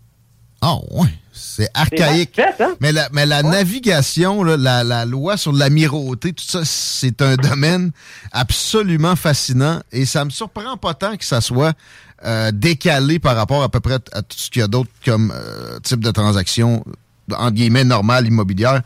Ah 0.61 0.75
ouais. 0.91 1.07
C'est 1.33 1.69
archaïque. 1.73 2.35
fait, 2.35 2.61
hein? 2.61 2.75
Mais 2.81 2.91
la, 2.91 3.09
mais 3.13 3.25
la 3.25 3.41
navigation, 3.41 4.43
là, 4.43 4.57
la, 4.57 4.83
la 4.83 5.05
loi 5.05 5.37
sur 5.37 5.53
l'amirauté, 5.53 6.33
tout 6.33 6.43
ça, 6.45 6.61
c'est 6.65 7.21
un 7.21 7.35
domaine 7.35 7.91
absolument 8.31 9.15
fascinant 9.15 9.81
et 9.91 10.05
ça 10.05 10.25
me 10.25 10.29
surprend 10.29 10.75
pas 10.77 10.93
tant 10.93 11.15
que 11.15 11.25
ça 11.25 11.39
soit 11.41 11.73
euh, 12.25 12.51
décalé 12.51 13.19
par 13.19 13.35
rapport 13.35 13.63
à 13.63 13.69
peu 13.69 13.79
près 13.79 13.99
à 14.11 14.21
tout 14.21 14.37
ce 14.37 14.49
qu'il 14.49 14.59
y 14.59 14.63
a 14.63 14.67
d'autre 14.67 14.89
comme 15.05 15.33
euh, 15.35 15.79
type 15.79 16.01
de 16.01 16.11
transaction, 16.11 16.83
entre 17.31 17.51
guillemets, 17.51 17.83
normale, 17.85 18.27
immobilière. 18.27 18.81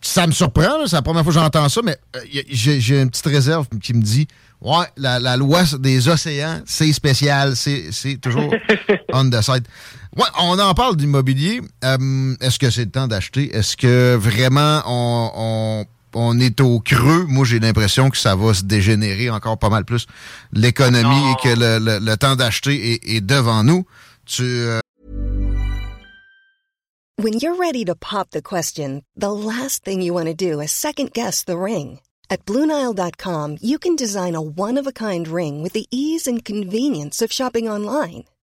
Ça 0.00 0.26
me 0.26 0.32
surprend, 0.32 0.86
c'est 0.86 0.96
la 0.96 1.02
première 1.02 1.24
fois 1.24 1.32
que 1.32 1.38
j'entends 1.38 1.68
ça, 1.68 1.80
mais 1.84 1.96
euh, 2.16 2.20
j'ai 2.48 3.00
une 3.00 3.10
petite 3.10 3.26
réserve 3.26 3.66
qui 3.82 3.92
me 3.92 4.02
dit 4.02 4.26
Ouais, 4.60 4.86
la, 4.96 5.20
la 5.20 5.36
loi 5.36 5.64
des 5.78 6.08
océans, 6.08 6.60
c'est 6.64 6.90
spécial, 6.92 7.54
c'est 7.56 7.90
toujours 8.22 8.52
on 9.12 9.28
the 9.28 9.42
side. 9.42 9.66
Ouais, 10.16 10.24
on 10.40 10.58
en 10.58 10.72
parle 10.74 10.96
d'immobilier. 10.96 11.60
Euh, 11.84 12.34
Est-ce 12.40 12.58
que 12.58 12.70
c'est 12.70 12.86
le 12.86 12.90
temps 12.90 13.06
d'acheter? 13.06 13.54
Est-ce 13.54 13.76
que 13.76 14.16
vraiment 14.16 14.82
on, 14.86 15.30
on, 15.34 15.86
on 16.14 16.40
est 16.40 16.60
au 16.62 16.80
creux? 16.80 17.26
Moi, 17.28 17.44
j'ai 17.44 17.60
l'impression 17.60 18.08
que 18.08 18.16
ça 18.16 18.34
va 18.34 18.54
se 18.54 18.64
dégénérer 18.64 19.28
encore 19.28 19.58
pas 19.58 19.68
mal 19.68 19.84
plus 19.84 20.06
l'économie 20.52 21.32
et 21.32 21.42
que 21.42 21.54
le, 21.54 21.78
le- 21.78 21.98
le 22.04 22.16
temps 22.16 22.34
d'acheter 22.34 22.94
est, 22.94 23.16
est 23.16 23.20
devant 23.20 23.62
nous. 23.62 23.84
Tu, 24.24 24.42
euh, 24.42 24.80
When 27.18 27.34
you're 27.40 27.56
ready 27.58 27.84
to 27.84 27.94
pop 27.94 28.30
the 28.30 28.42
question, 28.42 29.02
the 29.16 29.30
last 29.30 29.84
thing 29.84 30.02
you 30.02 30.12
want 30.14 30.26
to 30.26 30.34
do 30.34 30.60
is 30.60 30.68
second 30.70 31.12
guess 31.14 31.44
the 31.44 31.56
ring. 31.58 32.00
At 32.28 32.44
Bluenile.com, 32.46 33.56
you 33.62 33.78
can 33.78 33.96
design 33.96 34.34
a 34.34 34.40
one 34.40 34.78
of 34.78 34.86
a 34.86 34.92
kind 34.92 35.28
ring 35.28 35.62
with 35.62 35.72
the 35.74 35.86
ease 35.90 36.26
and 36.26 36.42
convenience 36.44 37.22
of 37.22 37.30
shopping 37.32 37.68
online. 37.68 38.24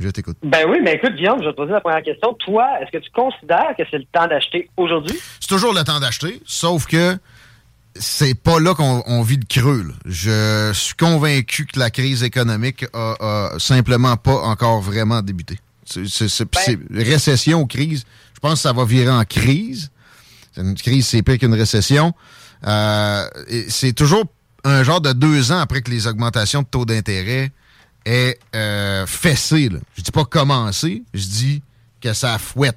Je 0.00 0.08
t'écoute. 0.08 0.38
Ben 0.42 0.64
oui, 0.68 0.78
mais 0.82 0.94
écoute, 0.94 1.14
Guillaume, 1.14 1.40
je 1.40 1.44
vais 1.44 1.50
te 1.52 1.56
poser 1.56 1.72
la 1.72 1.80
première 1.82 2.02
question. 2.02 2.32
Toi, 2.34 2.66
est-ce 2.80 2.90
que 2.90 3.04
tu 3.04 3.10
considères 3.10 3.74
que 3.76 3.82
c'est 3.90 3.98
le 3.98 4.06
temps 4.10 4.26
d'acheter 4.26 4.70
aujourd'hui? 4.78 5.16
C'est 5.40 5.48
toujours 5.48 5.74
le 5.74 5.84
temps 5.84 6.00
d'acheter, 6.00 6.40
sauf 6.46 6.86
que 6.86 7.18
c'est 7.94 8.34
pas 8.34 8.58
là 8.60 8.72
qu'on 8.74 9.02
on 9.06 9.20
vit 9.22 9.36
le 9.36 9.44
creux. 9.46 9.82
là. 9.82 9.94
Je 10.06 10.70
suis 10.72 10.94
convaincu 10.94 11.66
que 11.66 11.78
la 11.78 11.90
crise 11.90 12.22
économique 12.22 12.86
a, 12.94 13.14
a 13.52 13.58
simplement 13.58 14.16
pas 14.16 14.36
encore 14.40 14.80
vraiment 14.80 15.20
débuté. 15.20 15.58
C'est, 15.84 16.44
Ben- 16.66 16.78
récession 16.92 17.60
ou 17.60 17.66
crise, 17.66 18.04
je 18.34 18.40
pense 18.40 18.54
que 18.54 18.58
ça 18.60 18.72
va 18.72 18.84
virer 18.84 19.10
en 19.10 19.24
crise. 19.24 19.90
Une 20.56 20.74
crise, 20.76 21.08
c'est 21.08 21.22
pire 21.22 21.36
qu'une 21.38 21.54
récession. 21.54 22.14
Euh, 22.66 23.24
c'est 23.68 23.92
toujours 23.92 24.24
un 24.64 24.82
genre 24.82 25.00
de 25.00 25.12
deux 25.12 25.52
ans 25.52 25.58
après 25.58 25.82
que 25.82 25.90
les 25.90 26.06
augmentations 26.06 26.62
de 26.62 26.66
taux 26.66 26.84
d'intérêt 26.84 27.50
aient 28.06 28.38
euh, 28.54 29.06
fessé. 29.06 29.68
Là. 29.68 29.78
Je 29.96 30.02
dis 30.02 30.12
pas 30.12 30.24
commencé, 30.24 31.02
je 31.14 31.24
dis 31.24 31.62
que 32.00 32.12
ça 32.12 32.38
fouette. 32.38 32.76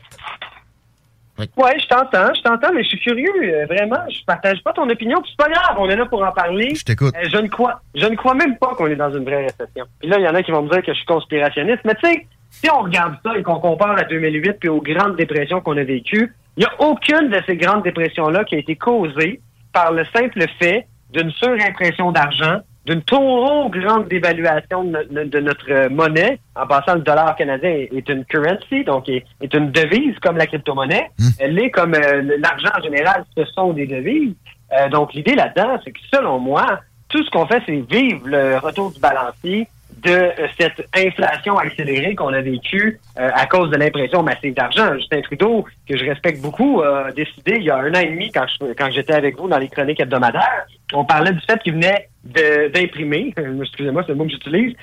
Oui, 1.38 1.48
je 1.58 1.88
t'entends, 1.88 2.32
je 2.36 2.42
t'entends, 2.44 2.72
mais 2.74 2.84
je 2.84 2.90
suis 2.90 3.00
curieux, 3.00 3.32
euh, 3.42 3.66
vraiment. 3.66 4.08
Je 4.08 4.24
partage 4.26 4.62
pas 4.64 4.72
ton 4.72 4.88
opinion, 4.88 5.20
puis 5.22 5.32
c'est 5.32 5.44
pas 5.44 5.52
grave, 5.52 5.76
on 5.80 5.90
est 5.90 5.96
là 5.96 6.06
pour 6.06 6.24
en 6.24 6.32
parler. 6.32 6.76
Je 6.76 6.84
t'écoute. 6.84 7.14
Euh, 7.16 7.28
je 7.28 7.38
ne 7.38 7.48
crois, 7.48 7.82
je 7.96 8.06
ne 8.06 8.16
crois 8.16 8.36
même 8.36 8.58
pas 8.58 8.76
qu'on 8.76 8.86
est 8.88 8.96
dans 8.96 9.12
une 9.12 9.24
vraie 9.24 9.44
récession. 9.44 9.86
Puis 10.00 10.10
là, 10.10 10.20
il 10.20 10.24
y 10.24 10.28
en 10.28 10.36
a 10.36 10.44
qui 10.44 10.52
vont 10.52 10.62
me 10.62 10.70
dire 10.70 10.84
que 10.84 10.92
je 10.92 10.98
suis 10.98 11.06
conspirationniste, 11.06 11.82
mais 11.86 11.96
tu 11.96 12.08
sais, 12.08 12.28
si 12.52 12.70
on 12.70 12.82
regarde 12.82 13.16
ça 13.26 13.36
et 13.36 13.42
qu'on 13.42 13.60
compare 13.60 13.98
à 13.98 14.04
2008 14.04 14.54
puis 14.60 14.70
aux 14.70 14.82
grandes 14.82 15.16
dépressions 15.16 15.60
qu'on 15.60 15.78
a 15.78 15.84
vécues, 15.84 16.34
il 16.56 16.60
n'y 16.60 16.66
a 16.66 16.82
aucune 16.88 17.30
de 17.30 17.42
ces 17.48 17.58
grandes 17.58 17.84
dépressions-là 17.84 18.44
qui 18.44 18.56
a 18.56 18.60
été 18.60 18.76
causée 18.76 19.42
par 19.74 19.92
le 19.92 20.06
simple 20.16 20.46
fait 20.60 20.86
d'une 21.12 21.32
surimpression 21.32 22.12
d'argent, 22.12 22.60
d'une 22.86 23.02
trop 23.04 23.70
grande 23.70 24.08
dévaluation 24.10 24.84
de, 24.84 25.08
no- 25.10 25.24
de 25.26 25.40
notre 25.40 25.88
monnaie. 25.90 26.40
En 26.56 26.68
passant, 26.68 26.96
le 26.96 27.02
dollar 27.02 27.36
canadien 27.36 27.70
est, 27.70 28.10
une 28.10 28.26
currency, 28.26 28.84
donc 28.84 29.08
est, 29.08 29.24
est 29.42 29.54
une 29.54 29.72
devise 29.72 30.18
comme 30.20 30.38
la 30.38 30.48
crypto-monnaie. 30.48 31.10
Elle 31.40 31.58
est 31.60 31.72
comme 31.72 31.94
euh, 31.96 32.22
l'argent 32.40 32.70
en 32.78 32.84
général, 32.84 33.24
ce 33.38 33.46
sont 33.46 33.74
des 33.74 33.88
devises. 33.88 34.36
Euh, 34.74 34.90
donc 34.90 35.14
l'idée 35.14 35.36
là-dedans, 35.36 35.80
c'est 35.84 35.92
que 35.92 36.00
selon 36.14 36.40
moi, 36.40 36.80
tout 37.10 37.24
ce 37.24 37.30
qu'on 37.30 37.46
fait, 37.46 37.62
c'est 37.66 37.84
vivre 37.90 38.22
le 38.26 38.58
retour 38.58 38.92
du 38.92 39.00
balancier 39.00 39.68
de 40.02 40.10
euh, 40.12 40.48
cette 40.60 40.86
inflation 40.98 41.58
accélérée 41.58 42.16
qu'on 42.16 42.34
a 42.34 42.42
vécue 42.42 43.00
euh, 43.20 43.30
à 43.34 43.46
cause 43.46 43.70
de 43.70 43.78
l'impression 43.78 44.24
massive 44.24 44.54
d'argent. 44.56 44.94
Justin 44.96 45.22
Trudeau, 45.22 45.64
que 45.88 45.96
je 45.96 46.04
respecte 46.04 46.42
beaucoup, 46.42 46.82
a 46.82 47.12
décidé 47.14 47.58
il 47.58 47.64
y 47.64 47.70
a 47.70 47.78
un 47.78 47.92
an 47.94 48.00
et 48.00 48.10
demi, 48.10 48.30
quand, 48.32 48.46
quand 48.78 48.90
j'étais 48.92 49.14
avec 49.14 49.38
vous 49.38 49.48
dans 49.48 49.60
les 49.60 49.70
chroniques 49.70 50.00
hebdomadaires, 50.02 50.66
on 50.94 51.06
parlait 51.06 51.32
du 51.32 51.42
fait 51.42 51.60
qu'il 51.60 51.74
venait 51.74 52.10
d'imprimer, 52.24 53.34
excusez-moi, 53.62 54.04
c'est 54.06 54.14
le 54.14 54.18
mot 54.18 54.26
que 54.26 54.32
j'utilise, 54.32 54.74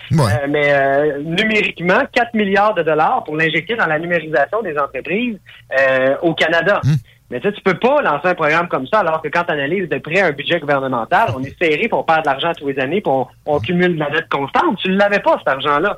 mais 0.48 1.18
numériquement, 1.20 2.00
4 2.12 2.34
milliards 2.34 2.74
de 2.74 2.82
dollars 2.82 3.24
pour 3.24 3.36
l'injecter 3.36 3.76
dans 3.76 3.86
la 3.86 3.98
numérisation 3.98 4.62
des 4.62 4.76
entreprises 4.78 5.38
au 6.22 6.34
Canada. 6.34 6.80
Hum. 6.84 6.96
Mais 7.30 7.38
tu 7.38 7.48
sais, 7.48 7.54
tu 7.54 7.62
peux 7.62 7.78
pas 7.78 8.02
lancer 8.02 8.26
un 8.26 8.34
programme 8.34 8.66
comme 8.68 8.86
ça 8.88 9.00
alors 9.00 9.22
que 9.22 9.28
quand 9.28 9.44
tu 9.44 9.52
analyses 9.52 9.88
de 9.88 9.98
près 9.98 10.20
un 10.20 10.32
budget 10.32 10.58
gouvernemental, 10.58 11.30
on 11.36 11.42
est 11.42 11.56
serré 11.62 11.86
pour 11.88 12.04
perdre 12.04 12.22
de 12.22 12.28
l'argent 12.28 12.52
tous 12.58 12.68
les 12.68 12.78
années, 12.80 13.00
puis 13.00 13.12
on, 13.46 13.60
cumule 13.60 13.94
de 13.94 14.00
la 14.00 14.10
dette 14.10 14.28
constante. 14.28 14.78
Tu 14.78 14.90
ne 14.90 14.96
l'avais 14.96 15.20
pas, 15.20 15.38
cet 15.38 15.48
argent-là. 15.48 15.96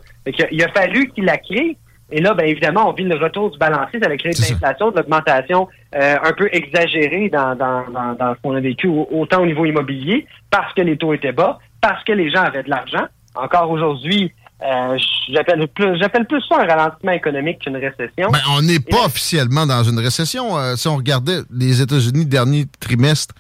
Il 0.51 0.63
a 0.63 0.69
fallu 0.69 1.09
qu'il 1.09 1.25
la 1.25 1.39
crée. 1.39 1.77
Et 2.13 2.21
là, 2.21 2.35
bien 2.35 2.47
évidemment, 2.47 2.91
on 2.91 2.93
vit 2.93 3.05
le 3.05 3.17
retour 3.17 3.51
du 3.51 3.59
balancier, 3.59 3.99
ça 4.01 4.11
a 4.11 4.17
créé 4.17 4.33
de 4.33 4.41
l'inflation, 4.41 4.91
de 4.91 4.97
l'augmentation 4.97 5.69
euh, 5.95 6.17
un 6.23 6.33
peu 6.33 6.49
exagérée 6.53 7.31
dans, 7.31 7.55
dans, 7.55 7.85
dans, 7.91 8.15
dans 8.15 8.35
ce 8.35 8.41
qu'on 8.43 8.55
a 8.55 8.61
vécu, 8.61 8.89
autant 8.89 9.43
au 9.43 9.47
niveau 9.47 9.65
immobilier, 9.65 10.27
parce 10.51 10.73
que 10.75 10.83
les 10.83 10.97
taux 10.99 11.15
étaient 11.15 11.33
bas, 11.33 11.59
parce 11.81 12.05
que 12.05 12.13
les 12.13 12.31
gens 12.31 12.43
avaient 12.43 12.63
de 12.63 12.71
l'argent. 12.71 13.07
Encore 13.35 13.71
aujourd'hui, 13.71 14.31
euh, 14.63 14.99
j'appelle 15.29 15.67
plus, 15.69 15.99
j'appelle 15.99 16.27
plus 16.27 16.41
ça 16.49 16.57
un 16.61 16.67
ralentissement 16.67 17.13
économique 17.13 17.61
qu'une 17.61 17.77
récession. 17.77 18.29
Ben, 18.31 18.39
on 18.51 18.63
n'est 18.63 18.79
pas 18.79 19.07
officiellement 19.07 19.67
dans 19.67 19.83
une 19.83 19.99
récession. 19.99 20.57
Euh, 20.57 20.77
si 20.77 20.87
on 20.87 20.97
regardait 20.97 21.41
les 21.51 21.83
États-Unis 21.83 22.27
dernier 22.27 22.67
trimestre 22.79 23.35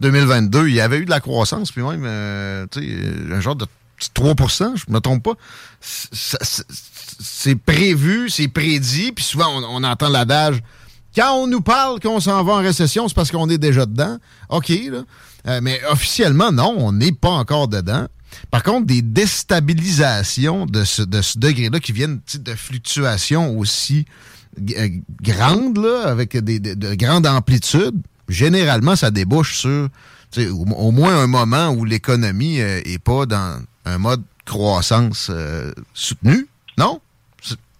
2022, 0.00 0.68
il 0.68 0.74
y 0.74 0.80
avait 0.80 0.98
eu 0.98 1.04
de 1.04 1.10
la 1.10 1.20
croissance, 1.20 1.70
puis 1.70 1.82
même 1.82 2.04
euh, 2.04 2.66
un 3.32 3.40
genre 3.40 3.54
de 3.54 3.66
3% 4.00 4.76
je 4.76 4.92
me 4.92 5.00
trompe 5.00 5.22
pas. 5.22 5.34
C'est 5.80 7.54
prévu, 7.56 8.30
c'est 8.30 8.48
prédit, 8.48 9.12
puis 9.12 9.24
souvent 9.24 9.48
on, 9.48 9.84
entend 9.84 10.08
l'adage. 10.08 10.62
Quand 11.14 11.34
on 11.34 11.46
nous 11.46 11.60
parle 11.60 12.00
qu'on 12.00 12.18
s'en 12.20 12.42
va 12.42 12.54
en 12.54 12.58
récession, 12.58 13.08
c'est 13.08 13.14
parce 13.14 13.30
qu'on 13.30 13.48
est 13.48 13.58
déjà 13.58 13.86
dedans. 13.86 14.18
OK, 14.48 14.72
là. 14.90 15.60
mais 15.60 15.80
officiellement, 15.90 16.50
non, 16.50 16.74
on 16.76 16.92
n'est 16.92 17.12
pas 17.12 17.30
encore 17.30 17.68
dedans. 17.68 18.08
Par 18.50 18.62
contre, 18.62 18.86
des 18.86 19.02
déstabilisations 19.02 20.66
de 20.66 20.84
ce, 20.84 21.02
degré-là 21.02 21.80
qui 21.80 21.92
viennent 21.92 22.20
de 22.34 22.54
fluctuations 22.54 23.58
aussi 23.58 24.06
euh, 24.76 24.88
grandes, 25.22 25.78
avec 26.04 26.36
des, 26.36 26.58
de, 26.60 26.94
grandes 26.94 27.26
amplitudes, 27.26 28.00
généralement, 28.28 28.96
ça 28.96 29.10
débouche 29.10 29.58
sur 29.58 29.88
au, 30.36 30.90
moins 30.90 31.16
un 31.16 31.26
moment 31.26 31.70
où 31.70 31.84
l'économie 31.84 32.56
n'est 32.56 32.82
euh, 32.86 32.98
pas 33.02 33.26
dans 33.26 33.62
un 33.84 33.98
mode 33.98 34.22
croissance 34.44 35.30
euh, 35.30 35.72
soutenu, 35.92 36.46
non? 36.78 37.00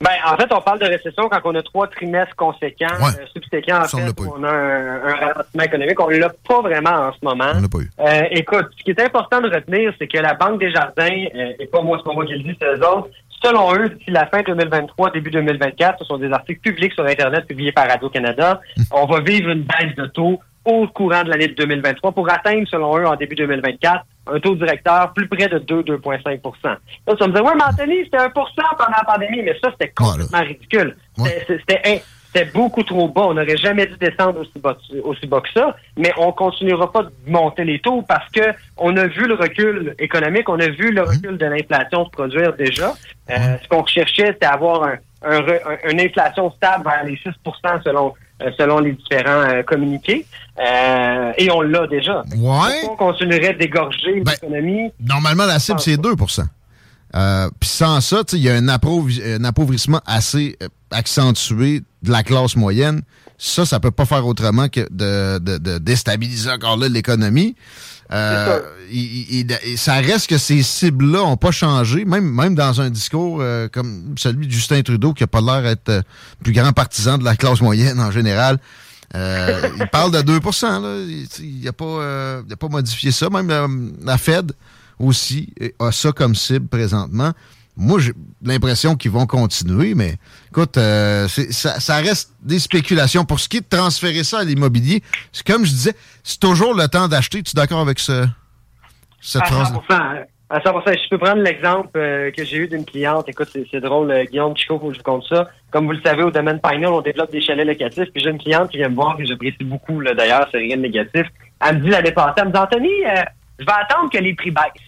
Ben, 0.00 0.10
en 0.26 0.36
fait, 0.36 0.52
on 0.52 0.60
parle 0.60 0.80
de 0.80 0.86
récession 0.86 1.28
quand 1.30 1.40
on 1.44 1.54
a 1.54 1.62
trois 1.62 1.86
trimestres 1.86 2.36
conséquents, 2.36 2.86
euh, 3.00 3.26
subséquents, 3.32 3.82
en 3.82 3.84
fait, 3.84 4.20
on 4.20 4.42
a 4.42 4.50
un, 4.50 5.02
un, 5.02 5.14
ralentissement 5.14 5.62
économique. 5.62 6.00
On 6.00 6.10
ne 6.10 6.16
l'a 6.16 6.28
pas 6.46 6.60
vraiment 6.60 6.90
en 6.90 7.12
ce 7.12 7.18
moment. 7.22 7.52
On 7.54 7.62
l'a 7.62 7.68
pas 7.68 7.78
eu. 7.78 7.90
Euh, 8.00 8.22
écoute, 8.32 8.66
ce 8.76 8.84
qui 8.84 8.90
est 8.90 9.00
important 9.00 9.40
de 9.40 9.48
retenir, 9.48 9.94
c'est 9.98 10.08
que 10.08 10.18
la 10.18 10.34
Banque 10.34 10.60
des 10.60 10.72
Jardins, 10.72 11.08
et 11.08 11.66
pas 11.72 11.80
moi, 11.80 11.98
c'est 11.98 12.04
pas 12.04 12.12
moi 12.12 12.26
qui 12.26 12.34
le 12.34 12.40
dis, 12.40 12.58
c'est 12.60 12.66
eux 12.66 12.86
autres, 12.86 13.08
selon 13.42 13.74
eux, 13.76 13.88
d'ici 13.88 14.10
la 14.10 14.26
fin 14.26 14.42
2023, 14.42 15.10
début 15.12 15.30
2024, 15.30 16.00
ce 16.00 16.04
sont 16.04 16.18
des 16.18 16.32
articles 16.32 16.60
publics 16.60 16.92
sur 16.92 17.06
Internet 17.06 17.46
publiés 17.46 17.72
par 17.72 17.88
Radio-Canada, 17.88 18.60
hum. 18.76 18.84
on 18.90 19.06
va 19.06 19.20
vivre 19.20 19.50
une 19.50 19.62
baisse 19.62 19.94
de 19.96 20.06
taux 20.06 20.40
au 20.64 20.86
courant 20.88 21.22
de 21.24 21.30
l'année 21.30 21.48
2023 21.48 22.12
pour 22.12 22.30
atteindre, 22.30 22.66
selon 22.68 22.98
eux, 22.98 23.06
en 23.06 23.16
début 23.16 23.34
2024, 23.34 24.04
un 24.26 24.40
taux 24.40 24.54
directeur 24.54 25.12
plus 25.12 25.28
près 25.28 25.48
de 25.48 25.58
2-2,5 25.58 26.40
Là, 26.64 26.78
ça 27.18 27.26
me 27.26 27.32
disait, 27.32 27.44
ouais, 27.44 27.54
mais 27.54 27.64
Anthony, 27.64 28.04
c'était 28.04 28.18
1 28.18 28.28
pendant 28.30 28.96
la 28.96 29.04
pandémie, 29.04 29.42
mais 29.42 29.56
ça, 29.62 29.70
c'était 29.72 29.92
complètement 29.94 30.40
ridicule. 30.40 30.96
C'était 31.16 32.50
beaucoup 32.52 32.82
trop 32.82 33.06
bas. 33.08 33.26
On 33.26 33.34
n'aurait 33.34 33.56
jamais 33.56 33.86
dû 33.86 33.96
descendre 33.96 34.40
aussi 34.40 34.58
bas, 34.58 34.76
aussi 35.04 35.26
bas 35.26 35.40
que 35.40 35.52
ça, 35.52 35.76
mais 35.96 36.12
on 36.16 36.32
continuera 36.32 36.90
pas 36.90 37.04
de 37.04 37.12
monter 37.28 37.64
les 37.64 37.78
taux 37.78 38.02
parce 38.02 38.28
que 38.30 38.40
on 38.76 38.96
a 38.96 39.06
vu 39.06 39.28
le 39.28 39.34
recul 39.34 39.94
économique, 40.00 40.48
on 40.48 40.58
a 40.58 40.66
vu 40.66 40.90
le 40.90 41.02
recul 41.02 41.38
de 41.38 41.46
l'inflation 41.46 42.06
se 42.06 42.10
produire 42.10 42.52
déjà. 42.54 42.92
Euh, 43.30 43.56
ce 43.62 43.68
qu'on 43.68 43.82
recherchait, 43.82 44.32
c'était 44.32 44.46
avoir 44.46 44.82
un, 44.82 44.96
une 45.88 46.00
inflation 46.00 46.50
stable 46.50 46.84
vers 46.84 47.04
les 47.04 47.16
6% 47.16 47.82
selon 47.84 48.14
selon 48.58 48.78
les 48.78 48.92
différents 48.92 49.42
euh, 49.42 49.62
communiqués. 49.62 50.26
Euh, 50.58 51.32
et 51.36 51.50
on 51.50 51.62
l'a 51.62 51.86
déjà. 51.86 52.22
Ouais. 52.36 52.82
On 52.88 52.96
continuerait 52.96 53.54
d'égorger 53.54 54.20
ben, 54.20 54.32
l'économie? 54.32 54.90
Normalement, 55.00 55.46
la 55.46 55.58
cible, 55.58 55.80
c'est 55.80 55.96
2% 55.96 56.42
Puis 57.60 57.68
sans 57.68 58.00
ça, 58.00 58.22
il 58.32 58.38
y 58.38 58.48
a 58.48 58.54
un, 58.54 58.68
un, 58.68 59.44
appauvrissement 59.44 60.00
assez 60.06 60.56
accentué 60.90 61.82
de 62.02 62.10
la 62.10 62.22
classe 62.22 62.56
moyenne. 62.56 63.02
Ça, 63.36 63.66
ça 63.66 63.80
peut 63.80 63.90
pas 63.90 64.04
faire 64.04 64.26
autrement 64.26 64.68
que 64.68 64.86
de, 64.90 65.38
de, 65.38 65.58
de 65.58 65.78
déstabiliser 65.78 66.50
encore 66.50 66.76
là 66.76 66.88
l'économie. 66.88 67.56
Euh, 68.12 68.60
ça 69.76 69.94
reste 69.94 70.28
que 70.28 70.38
ces 70.38 70.62
cibles-là 70.62 71.20
n'ont 71.20 71.36
pas 71.36 71.50
changé, 71.50 72.04
même, 72.04 72.30
même 72.30 72.54
dans 72.54 72.80
un 72.80 72.90
discours 72.90 73.38
euh, 73.40 73.68
comme 73.68 74.14
celui 74.18 74.46
de 74.46 74.52
Justin 74.52 74.82
Trudeau, 74.82 75.12
qui 75.14 75.22
n'a 75.22 75.26
pas 75.26 75.40
l'air 75.40 75.62
d'être 75.62 75.88
euh, 75.88 76.02
plus 76.42 76.52
grand 76.52 76.72
partisan 76.72 77.18
de 77.18 77.24
la 77.24 77.36
classe 77.36 77.60
moyenne 77.60 78.00
en 78.00 78.10
général. 78.10 78.58
il 79.14 79.88
parle 79.92 80.10
de 80.10 80.22
2 80.22 80.40
là. 80.62 80.96
Il 81.38 81.60
n'a 81.62 81.72
pas, 81.72 82.42
pas 82.58 82.68
modifié 82.68 83.12
ça. 83.12 83.30
Même 83.30 83.92
la 84.04 84.18
Fed 84.18 84.50
aussi 84.98 85.54
a 85.78 85.92
ça 85.92 86.10
comme 86.10 86.34
cible 86.34 86.66
présentement. 86.66 87.32
Moi, 87.76 87.98
j'ai 87.98 88.12
l'impression 88.42 88.94
qu'ils 88.94 89.10
vont 89.10 89.26
continuer, 89.26 89.94
mais 89.94 90.14
écoute, 90.50 90.76
euh, 90.76 91.26
ça, 91.28 91.96
reste 91.96 92.32
des 92.40 92.60
spéculations. 92.60 93.24
Pour 93.24 93.40
ce 93.40 93.48
qui 93.48 93.56
est 93.56 93.60
de 93.62 93.76
transférer 93.76 94.22
ça 94.22 94.40
à 94.40 94.44
l'immobilier, 94.44 95.02
comme 95.44 95.64
je 95.64 95.70
disais, 95.70 95.94
c'est 96.22 96.38
toujours 96.38 96.74
le 96.74 96.86
temps 96.86 97.08
d'acheter. 97.08 97.42
Tu 97.42 97.50
es 97.50 97.60
d'accord 97.60 97.80
avec 97.80 97.98
ce, 97.98 98.26
cette 99.20 99.42
à 99.42 99.46
100%, 99.46 100.26
à 100.50 100.58
100%. 100.60 101.02
Je 101.02 101.08
peux 101.08 101.18
prendre 101.18 101.42
l'exemple 101.42 101.98
euh, 101.98 102.30
que 102.30 102.44
j'ai 102.44 102.58
eu 102.58 102.68
d'une 102.68 102.84
cliente. 102.84 103.28
Écoute, 103.28 103.48
c'est 103.52 103.80
drôle, 103.80 104.08
euh, 104.12 104.24
Guillaume 104.24 104.56
Chico, 104.56 104.78
faut 104.78 104.88
que 104.88 104.94
je 104.94 104.98
vous 104.98 105.04
compte 105.04 105.24
ça. 105.28 105.48
Comme 105.72 105.86
vous 105.86 105.92
le 105.92 106.02
savez, 106.02 106.22
au 106.22 106.30
domaine 106.30 106.60
Pioneer, 106.60 106.86
on 106.86 107.00
développe 107.00 107.32
des 107.32 107.40
chalets 107.40 107.66
locatifs. 107.66 108.12
Puis 108.14 108.22
j'ai 108.22 108.30
une 108.30 108.38
cliente 108.38 108.70
qui 108.70 108.76
vient 108.76 108.88
me 108.88 108.94
voir, 108.94 109.16
que 109.16 109.24
j'apprécie 109.26 109.64
beaucoup, 109.64 110.00
d'ailleurs, 110.00 110.46
c'est 110.52 110.58
rien 110.58 110.76
de 110.76 110.82
négatif. 110.82 111.26
Elle 111.60 111.78
me 111.78 111.84
dit 111.84 111.90
l'année 111.90 112.12
passée, 112.12 112.34
elle 112.36 112.48
me 112.48 112.52
dit, 112.52 112.58
Anthony, 112.58 112.90
je 113.58 113.64
vais 113.64 113.72
attendre 113.72 114.10
que 114.10 114.18
les 114.18 114.34
prix 114.34 114.52
baissent. 114.52 114.83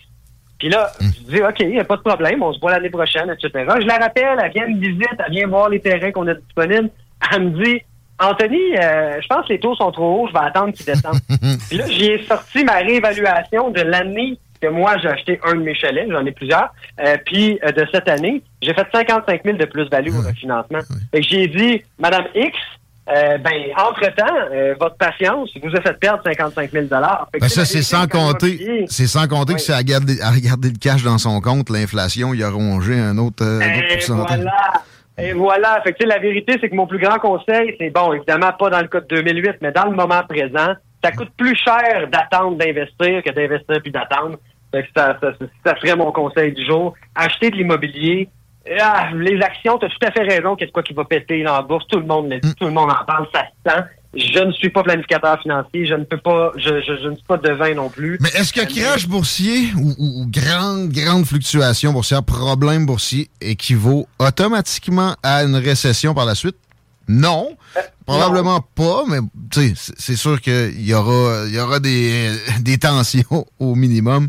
Puis 0.58 0.68
là, 0.68 0.90
hmm. 1.00 1.06
je 1.06 1.34
dis, 1.36 1.42
OK, 1.42 1.56
il 1.60 1.68
n'y 1.68 1.80
a 1.80 1.84
pas 1.84 1.96
de 1.96 2.02
problème, 2.02 2.42
on 2.42 2.52
se 2.52 2.60
voit 2.60 2.72
l'année 2.72 2.90
prochaine, 2.90 3.30
etc. 3.30 3.66
Je 3.80 3.86
la 3.86 3.98
rappelle, 3.98 4.38
elle 4.42 4.52
vient 4.52 4.66
me 4.68 4.80
visite, 4.80 5.16
elle 5.24 5.32
vient 5.32 5.46
voir 5.46 5.68
les 5.68 5.80
terrains 5.80 6.12
qu'on 6.12 6.26
a 6.28 6.34
disponibles. 6.34 6.90
Elle 7.32 7.50
me 7.50 7.64
dit, 7.64 7.82
Anthony, 8.18 8.76
euh, 8.78 9.20
je 9.20 9.26
pense 9.26 9.46
que 9.46 9.52
les 9.52 9.60
taux 9.60 9.74
sont 9.74 9.92
trop 9.92 10.22
hauts, 10.22 10.28
je 10.28 10.32
vais 10.32 10.46
attendre 10.46 10.72
qu'ils 10.72 10.86
descendent. 10.86 11.20
Puis 11.68 11.78
là, 11.78 11.84
j'ai 11.88 12.24
sorti 12.24 12.64
ma 12.64 12.76
réévaluation 12.76 13.70
de 13.70 13.82
l'année 13.82 14.38
que 14.60 14.68
moi, 14.68 14.96
j'ai 14.98 15.08
acheté 15.08 15.40
un 15.44 15.54
de 15.54 15.60
mes 15.60 15.74
chalets, 15.74 16.10
j'en 16.10 16.24
ai 16.24 16.32
plusieurs, 16.32 16.72
euh, 17.00 17.16
puis 17.26 17.58
euh, 17.62 17.72
de 17.72 17.86
cette 17.92 18.08
année, 18.08 18.42
j'ai 18.62 18.72
fait 18.72 18.86
55 18.90 19.42
000 19.44 19.58
de 19.58 19.64
plus-value 19.66 20.14
au 20.14 20.26
refinancement. 20.26 20.78
Fait 21.10 21.20
que 21.20 21.26
j'ai 21.28 21.46
dit, 21.48 21.82
Madame 21.98 22.24
X, 22.34 22.56
euh, 23.08 23.38
ben, 23.38 23.52
entre-temps, 23.76 24.34
euh, 24.52 24.74
votre 24.80 24.96
patience 24.96 25.50
vous 25.62 25.76
a 25.76 25.80
fait 25.80 25.96
perdre 25.98 26.22
55 26.24 26.72
000 26.72 26.86
ben 26.86 27.48
Ça, 27.48 27.64
c'est 27.64 27.82
sans, 27.82 28.08
compter, 28.08 28.84
c'est 28.88 29.06
sans 29.06 29.28
compter 29.28 29.54
que 29.54 29.60
c'est 29.60 29.72
à 29.72 29.78
regarder, 29.78 30.20
à 30.20 30.30
regarder 30.30 30.70
le 30.70 30.78
cash 30.78 31.04
dans 31.04 31.18
son 31.18 31.40
compte, 31.40 31.70
l'inflation, 31.70 32.34
il 32.34 32.42
a 32.42 32.50
rongé 32.50 32.98
un 32.98 33.16
autre, 33.18 33.44
euh, 33.44 33.60
autre 33.60 33.94
pourcentage. 33.94 34.40
Voilà. 34.40 34.72
Et 35.18 35.32
voilà. 35.32 35.80
Fait 35.84 35.92
que, 35.92 36.04
la 36.04 36.18
vérité, 36.18 36.58
c'est 36.60 36.68
que 36.68 36.74
mon 36.74 36.88
plus 36.88 36.98
grand 36.98 37.18
conseil, 37.18 37.76
c'est 37.78 37.90
bon, 37.90 38.12
évidemment 38.12 38.52
pas 38.52 38.70
dans 38.70 38.80
le 38.80 38.88
cas 38.88 39.00
de 39.00 39.06
2008, 39.06 39.58
mais 39.62 39.70
dans 39.70 39.86
le 39.86 39.94
moment 39.94 40.22
présent, 40.28 40.74
ça 41.02 41.12
coûte 41.12 41.30
plus 41.36 41.56
cher 41.56 42.08
d'attendre 42.10 42.56
d'investir 42.56 43.22
que 43.22 43.30
d'investir 43.30 43.80
puis 43.82 43.92
d'attendre. 43.92 44.36
Ça, 44.94 45.16
ça, 45.22 45.32
ça, 45.64 45.76
serait 45.76 45.96
mon 45.96 46.10
conseil 46.10 46.52
du 46.52 46.66
jour. 46.66 46.92
Acheter 47.14 47.50
de 47.50 47.56
l'immobilier, 47.56 48.28
ah, 48.80 49.10
les 49.14 49.40
actions, 49.40 49.78
tu 49.78 49.86
as 49.86 49.88
tout 49.88 50.06
à 50.06 50.10
fait 50.10 50.22
raison 50.22 50.56
qu'est-ce 50.56 50.72
quoi 50.72 50.82
qui 50.82 50.92
va 50.92 51.04
péter 51.04 51.42
dans 51.42 51.54
la 51.54 51.62
bourse. 51.62 51.86
Tout 51.88 51.98
le 51.98 52.06
monde 52.06 52.30
le 52.30 52.40
dit, 52.40 52.48
mm. 52.48 52.54
tout 52.54 52.66
le 52.66 52.72
monde 52.72 52.90
en 52.90 53.04
parle, 53.04 53.26
ça 53.32 53.42
se 53.42 53.70
sent. 53.70 53.82
Je 54.14 54.38
ne 54.38 54.52
suis 54.52 54.70
pas 54.70 54.82
planificateur 54.82 55.38
financier, 55.42 55.86
je 55.86 55.94
ne 55.94 56.04
peux 56.04 56.16
pas, 56.16 56.52
je, 56.56 56.80
je, 56.80 57.08
ne 57.08 57.14
suis 57.14 57.24
pas 57.26 57.36
devin 57.36 57.74
non 57.74 57.90
plus. 57.90 58.16
Mais 58.20 58.30
est-ce 58.30 58.50
que 58.52 58.60
euh, 58.60 58.64
crash 58.64 59.06
boursier 59.06 59.68
ou, 59.76 59.94
ou, 59.98 60.26
grande, 60.26 60.88
grande 60.88 61.26
fluctuation 61.26 61.92
boursière, 61.92 62.22
problème 62.22 62.86
boursier 62.86 63.28
équivaut 63.42 64.08
automatiquement 64.18 65.16
à 65.22 65.44
une 65.44 65.56
récession 65.56 66.14
par 66.14 66.24
la 66.24 66.34
suite? 66.34 66.56
Non. 67.08 67.50
Euh, 67.76 67.80
Probablement 68.06 68.60
pas, 68.60 69.02
mais 69.08 69.18
c'est 69.52 70.16
sûr 70.16 70.40
qu'il 70.40 70.80
y 70.80 70.94
aura, 70.94 71.46
y 71.48 71.58
aura 71.58 71.80
des, 71.80 72.30
des 72.60 72.78
tensions 72.78 73.46
au 73.58 73.74
minimum. 73.74 74.28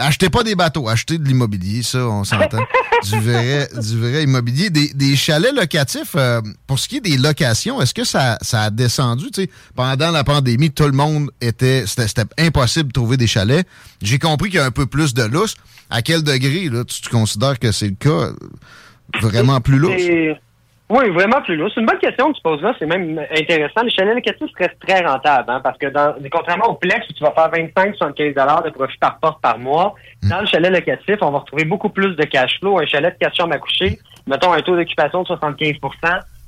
Achetez 0.00 0.30
pas 0.30 0.42
des 0.42 0.54
bateaux, 0.54 0.88
achetez 0.88 1.18
de 1.18 1.24
l'immobilier, 1.24 1.82
ça, 1.82 2.06
on 2.06 2.24
s'entend. 2.24 2.58
du, 3.04 3.20
vrai, 3.20 3.68
du 3.80 3.98
vrai 3.98 4.24
immobilier. 4.24 4.70
Des, 4.70 4.88
des 4.94 5.14
chalets 5.16 5.54
locatifs, 5.54 6.14
euh, 6.16 6.40
pour 6.66 6.78
ce 6.78 6.88
qui 6.88 6.96
est 6.96 7.00
des 7.00 7.16
locations, 7.16 7.80
est-ce 7.80 7.94
que 7.94 8.04
ça, 8.04 8.38
ça 8.40 8.62
a 8.62 8.70
descendu? 8.70 9.26
sais, 9.34 9.50
pendant 9.74 10.10
la 10.10 10.24
pandémie, 10.24 10.70
tout 10.70 10.84
le 10.84 10.92
monde 10.92 11.30
était. 11.40 11.84
C'était 11.86 12.24
impossible 12.38 12.88
de 12.88 12.92
trouver 12.92 13.16
des 13.16 13.26
chalets. 13.26 13.66
J'ai 14.02 14.18
compris 14.18 14.50
qu'il 14.50 14.58
y 14.58 14.62
a 14.62 14.66
un 14.66 14.70
peu 14.70 14.86
plus 14.86 15.14
de 15.14 15.22
lousse. 15.22 15.54
À 15.90 16.02
quel 16.02 16.22
degré, 16.22 16.68
là, 16.68 16.84
tu, 16.84 17.00
tu 17.02 17.10
considères 17.10 17.58
que 17.58 17.72
c'est 17.72 17.88
le 17.88 17.96
cas? 17.96 18.30
Vraiment 19.20 19.60
plus 19.60 19.78
lousse? 19.78 20.02
Oui, 20.90 21.08
vraiment 21.10 21.40
plus 21.40 21.54
lourd. 21.54 21.70
C'est 21.72 21.80
une 21.80 21.86
bonne 21.86 22.00
question 22.00 22.32
que 22.32 22.36
tu 22.36 22.42
poses 22.42 22.60
là. 22.62 22.74
C'est 22.76 22.86
même 22.86 23.16
intéressant. 23.30 23.82
Les 23.84 23.90
chalets 23.90 24.12
locatifs 24.12 24.50
restent 24.58 24.80
très 24.84 25.00
rentables, 25.06 25.48
hein, 25.48 25.60
parce 25.62 25.78
que 25.78 25.86
dans, 25.86 26.16
contrairement 26.32 26.70
au 26.70 26.74
Plex 26.74 27.08
où 27.08 27.12
tu 27.12 27.22
vas 27.22 27.30
faire 27.30 27.48
25-75 27.48 28.64
de 28.64 28.70
profit 28.70 28.98
par 28.98 29.20
porte 29.20 29.40
par 29.40 29.56
mois, 29.56 29.94
hmm. 30.24 30.28
dans 30.28 30.40
le 30.40 30.46
chalet 30.46 30.72
locatif, 30.72 31.18
on 31.20 31.30
va 31.30 31.38
retrouver 31.38 31.64
beaucoup 31.64 31.90
plus 31.90 32.16
de 32.16 32.24
cash 32.24 32.58
flow. 32.58 32.80
Un 32.80 32.86
chalet 32.86 33.14
de 33.14 33.24
4 33.24 33.36
chambres 33.36 33.54
à 33.54 33.58
coucher, 33.58 34.00
mettons 34.26 34.52
un 34.52 34.60
taux 34.62 34.74
d'occupation 34.74 35.22
de 35.22 35.28
75 35.28 35.74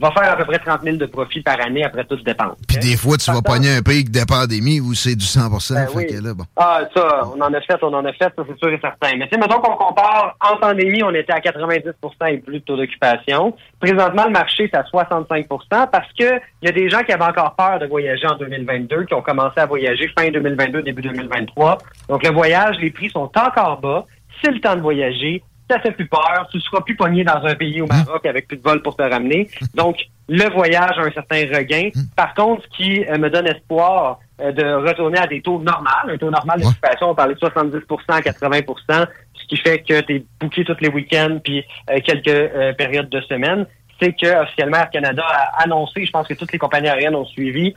va 0.02 0.10
faire 0.10 0.32
à 0.32 0.36
peu 0.36 0.44
près 0.44 0.58
30 0.58 0.82
000 0.82 0.96
de 0.96 1.06
profit 1.06 1.42
par 1.42 1.60
année 1.64 1.84
après 1.84 2.04
toute 2.04 2.24
dépense. 2.24 2.56
Puis 2.66 2.78
des 2.78 2.96
fois, 2.96 3.16
tu 3.16 3.30
vas 3.30 3.40
pogner 3.40 3.76
un 3.76 3.82
pic 3.82 4.10
de 4.10 4.24
pandémie 4.26 4.80
où 4.80 4.94
c'est 4.94 5.14
du 5.14 5.24
100% 5.24 5.74
ben 5.74 6.44
Ah, 6.56 6.80
ça, 6.94 7.20
on 7.34 7.40
en 7.40 7.54
a 7.54 7.60
fait, 7.60 7.78
on 7.82 7.94
en 7.94 8.04
a 8.04 8.12
fait, 8.12 8.32
ça 8.36 8.42
c'est 8.48 8.58
sûr 8.58 8.68
et 8.68 8.80
certain. 8.80 9.16
Mais 9.16 9.28
tu 9.28 9.34
sais, 9.34 9.40
mettons 9.40 9.60
qu'on 9.60 9.76
compare, 9.76 10.36
en 10.40 10.56
pandémie, 10.56 11.02
on 11.04 11.14
était 11.14 11.32
à 11.32 11.38
90% 11.38 11.92
et 12.28 12.38
plus 12.38 12.58
de 12.58 12.64
taux 12.64 12.76
d'occupation. 12.76 13.54
Présentement, 13.80 14.24
le 14.24 14.32
marché, 14.32 14.68
c'est 14.72 14.78
à 14.78 14.82
65% 14.82 15.46
parce 15.70 16.12
que 16.18 16.40
il 16.62 16.66
y 16.66 16.68
a 16.68 16.72
des 16.72 16.90
gens 16.90 17.02
qui 17.02 17.12
avaient 17.12 17.24
encore 17.24 17.54
peur 17.54 17.78
de 17.78 17.86
voyager 17.86 18.26
en 18.26 18.36
2022, 18.36 19.04
qui 19.04 19.14
ont 19.14 19.22
commencé 19.22 19.60
à 19.60 19.66
voyager 19.66 20.10
fin 20.18 20.28
2022, 20.28 20.82
début 20.82 21.02
2023. 21.02 21.78
Donc, 22.08 22.24
le 22.24 22.32
voyage, 22.32 22.76
les 22.80 22.90
prix 22.90 23.10
sont 23.10 23.30
encore 23.36 23.80
bas. 23.80 24.04
C'est 24.42 24.50
le 24.50 24.60
temps 24.60 24.74
de 24.74 24.80
voyager 24.80 25.42
ça 25.70 25.81
fait 25.81 25.92
plus 25.92 26.07
peur. 26.07 26.46
Tu 26.51 26.59
ne 26.59 26.62
seras 26.62 26.81
plus 26.81 26.96
pogné 26.96 27.25
dans 27.25 27.44
un 27.44 27.55
pays 27.55 27.81
au 27.81 27.87
Maroc 27.87 28.25
avec 28.27 28.48
plus 28.48 28.57
de 28.57 28.62
vol 28.62 28.83
pour 28.83 28.96
te 28.96 29.03
ramener. 29.03 29.48
Donc, 29.75 29.96
le 30.29 30.48
voyage 30.51 30.98
a 30.98 31.03
un 31.03 31.11
certain 31.11 31.40
regain. 31.55 31.90
Par 32.16 32.35
contre, 32.35 32.62
ce 32.64 32.77
qui 32.77 33.05
euh, 33.05 33.18
me 33.18 33.29
donne 33.31 33.46
espoir 33.46 34.18
euh, 34.40 34.53
de 34.53 34.64
retourner 34.88 35.18
à 35.18 35.27
des 35.27 35.40
taux 35.40 35.59
normaux, 35.59 35.88
un 36.09 36.16
taux 36.16 36.31
normal 36.31 36.61
d'occupation, 36.61 37.11
on 37.11 37.14
parlait 37.14 37.35
de 37.35 37.40
70% 37.40 37.83
80% 37.87 39.07
ce 39.35 39.46
qui 39.48 39.57
fait 39.57 39.81
que 39.81 40.01
tu 40.03 40.14
es 40.14 40.25
booké 40.40 40.64
tous 40.64 40.77
les 40.81 40.88
week-ends 40.88 41.38
puis 41.42 41.64
euh, 41.90 41.98
quelques 42.05 42.77
périodes 42.77 43.09
de 43.09 43.20
semaine, 43.22 43.66
c'est 44.01 44.12
que 44.12 44.42
officiellement 44.42 44.79
Air 44.79 44.90
Canada 44.90 45.25
a 45.27 45.62
annoncé, 45.64 46.07
je 46.07 46.11
pense 46.11 46.29
que 46.29 46.35
toutes 46.35 46.53
les 46.53 46.59
compagnies 46.59 46.88
aériennes 46.88 47.16
ont 47.16 47.27
suivi, 47.27 47.75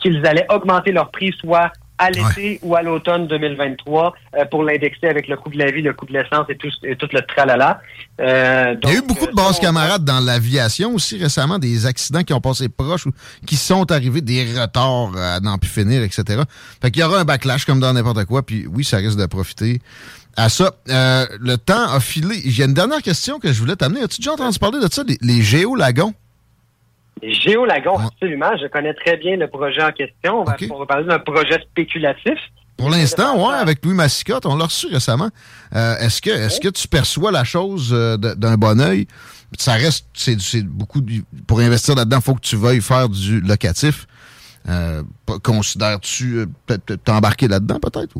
qu'ils 0.00 0.24
allaient 0.26 0.46
augmenter 0.50 0.92
leur 0.92 1.10
prix 1.10 1.32
soit 1.38 1.70
à 1.98 2.10
l'été 2.10 2.58
ou 2.62 2.74
à 2.74 2.82
l'automne 2.82 3.26
2023 3.28 4.14
euh, 4.36 4.44
pour 4.46 4.64
l'indexer 4.64 5.06
avec 5.06 5.28
le 5.28 5.36
coût 5.36 5.50
de 5.50 5.58
la 5.58 5.70
vie, 5.70 5.82
le 5.82 5.92
coût 5.92 6.06
de 6.06 6.12
l'essence 6.12 6.46
et 6.48 6.56
tout, 6.56 6.68
tout 6.98 7.08
le 7.12 7.20
tralala. 7.22 7.80
Euh, 8.20 8.74
Il 8.82 8.88
y 8.88 8.92
a 8.92 8.98
eu 8.98 9.02
beaucoup 9.02 9.26
de 9.26 9.30
euh, 9.30 9.34
bases 9.34 9.60
camarades 9.60 10.04
dans 10.04 10.20
l'aviation 10.20 10.94
aussi 10.94 11.18
récemment, 11.18 11.58
des 11.58 11.86
accidents 11.86 12.22
qui 12.22 12.32
ont 12.32 12.40
passé 12.40 12.68
proches 12.68 13.06
ou 13.06 13.12
qui 13.46 13.56
sont 13.56 13.90
arrivés, 13.92 14.20
des 14.20 14.44
retards 14.60 15.16
à 15.16 15.40
n'en 15.40 15.58
plus 15.58 15.70
finir, 15.70 16.02
etc. 16.02 16.42
Fait 16.82 16.90
qu'il 16.90 17.02
y 17.02 17.04
aura 17.04 17.20
un 17.20 17.24
backlash 17.24 17.64
comme 17.64 17.80
dans 17.80 17.92
n'importe 17.92 18.24
quoi, 18.24 18.44
puis 18.44 18.66
oui, 18.66 18.84
ça 18.84 18.96
risque 18.96 19.18
de 19.18 19.26
profiter 19.26 19.80
à 20.36 20.48
ça. 20.48 20.72
le 20.86 21.56
temps 21.56 21.92
a 21.92 22.00
filé. 22.00 22.42
J'ai 22.44 22.64
une 22.64 22.74
dernière 22.74 23.02
question 23.02 23.38
que 23.38 23.52
je 23.52 23.60
voulais 23.60 23.76
t'amener. 23.76 24.02
As-tu 24.02 24.20
déjà 24.20 24.32
entendu 24.32 24.58
parler 24.58 24.80
de 24.80 24.92
ça, 24.92 25.04
les, 25.06 25.18
les 25.20 25.42
géolagons? 25.42 26.12
Géolagon, 27.32 27.98
absolument. 27.98 28.56
Je 28.60 28.66
connais 28.66 28.94
très 28.94 29.16
bien 29.16 29.36
le 29.36 29.48
projet 29.48 29.82
en 29.82 29.92
question. 29.92 30.40
On 30.40 30.44
va, 30.44 30.86
parler 30.86 31.06
d'un 31.06 31.18
projet 31.18 31.60
spéculatif. 31.70 32.38
Pour 32.76 32.90
l'instant, 32.90 33.34
oui, 33.36 33.54
avec 33.54 33.84
Louis 33.84 33.94
Massicotte, 33.94 34.46
on 34.46 34.56
l'a 34.56 34.64
reçu 34.64 34.88
récemment. 34.88 35.30
Euh, 35.74 35.96
est-ce 35.98 36.20
que 36.20 36.30
est-ce 36.30 36.60
que 36.60 36.68
tu 36.68 36.88
perçois 36.88 37.30
la 37.30 37.44
chose 37.44 37.90
euh, 37.92 38.16
d'un 38.16 38.56
bon 38.56 38.80
oeil? 38.80 39.06
Ça 39.58 39.74
reste, 39.74 40.06
c'est 40.14 40.62
beaucoup 40.64 41.00
pour 41.46 41.60
investir 41.60 41.94
là-dedans, 41.94 42.18
il 42.18 42.22
faut 42.22 42.34
que 42.34 42.40
tu 42.40 42.56
veuilles 42.56 42.80
faire 42.80 43.08
du 43.08 43.40
locatif. 43.40 44.06
Euh, 44.68 45.02
considères-tu 45.42 46.46
t'embarquer 47.04 47.46
là-dedans 47.46 47.78
peut-être? 47.78 48.14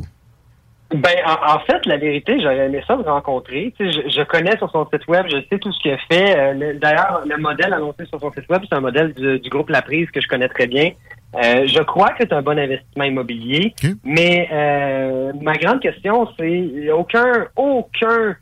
Ben, 0.95 1.15
en, 1.25 1.59
fait, 1.59 1.85
la 1.85 1.97
vérité, 1.97 2.39
j'aurais 2.39 2.67
aimé 2.67 2.81
ça 2.87 2.95
le 2.95 3.01
rencontrer. 3.01 3.73
je, 3.79 3.85
je, 3.85 4.23
connais 4.23 4.57
sur 4.57 4.69
son 4.71 4.87
site 4.91 5.07
web, 5.07 5.25
je 5.29 5.37
sais 5.49 5.59
tout 5.59 5.71
ce 5.71 5.79
qu'il 5.79 5.91
a 5.91 5.97
fait. 6.09 6.37
Euh, 6.37 6.73
d'ailleurs, 6.79 7.23
le 7.25 7.37
modèle 7.37 7.73
annoncé 7.73 8.05
sur 8.05 8.19
son 8.19 8.31
site 8.31 8.47
web, 8.49 8.61
c'est 8.67 8.75
un 8.75 8.81
modèle 8.81 9.13
du, 9.13 9.49
groupe 9.49 9.69
La 9.69 9.81
Prise 9.81 10.09
que 10.11 10.21
je 10.21 10.27
connais 10.27 10.47
très 10.47 10.67
bien. 10.67 10.91
Euh, 11.35 11.67
je 11.67 11.81
crois 11.81 12.09
que 12.09 12.19
c'est 12.19 12.33
un 12.33 12.41
bon 12.41 12.57
investissement 12.57 13.03
immobilier, 13.03 13.73
mais 14.05 14.47
euh, 14.51 15.33
ma 15.41 15.53
grande 15.53 15.81
question, 15.81 16.29
c'est 16.37 16.91
aucun, 16.91 17.47
aucun 17.55 18.35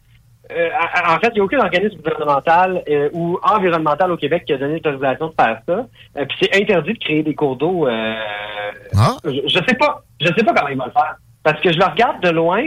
en 0.52 1.20
fait, 1.20 1.30
il 1.30 1.36
n'y 1.36 1.40
a 1.40 1.44
aucun 1.46 1.60
organisme 1.60 1.96
gouvernemental 1.96 2.84
ou 3.14 3.40
environnemental 3.42 4.12
au 4.12 4.18
Québec 4.18 4.44
qui 4.46 4.54
a 4.54 4.58
donné 4.58 4.74
l'autorisation 4.74 5.30
de 5.30 5.34
faire 5.34 5.62
ça. 5.66 5.88
puis 6.26 6.38
c'est 6.40 6.62
interdit 6.62 6.94
de 6.94 7.00
créer 7.00 7.24
des 7.24 7.34
cours 7.34 7.56
d'eau. 7.56 7.88
Ah. 7.88 9.18
Je, 9.24 9.42
je 9.48 9.60
sais 9.68 9.76
pas. 9.80 10.04
Je 10.22 10.28
sais 10.28 10.44
pas 10.44 10.54
comment 10.54 10.70
ils 10.70 10.78
vont 10.78 10.86
le 10.86 10.92
faire. 10.92 11.16
Parce 11.44 11.60
que 11.62 11.72
je 11.72 11.78
le 11.78 11.86
regarde 11.86 12.22
de 12.24 12.30
loin, 12.30 12.64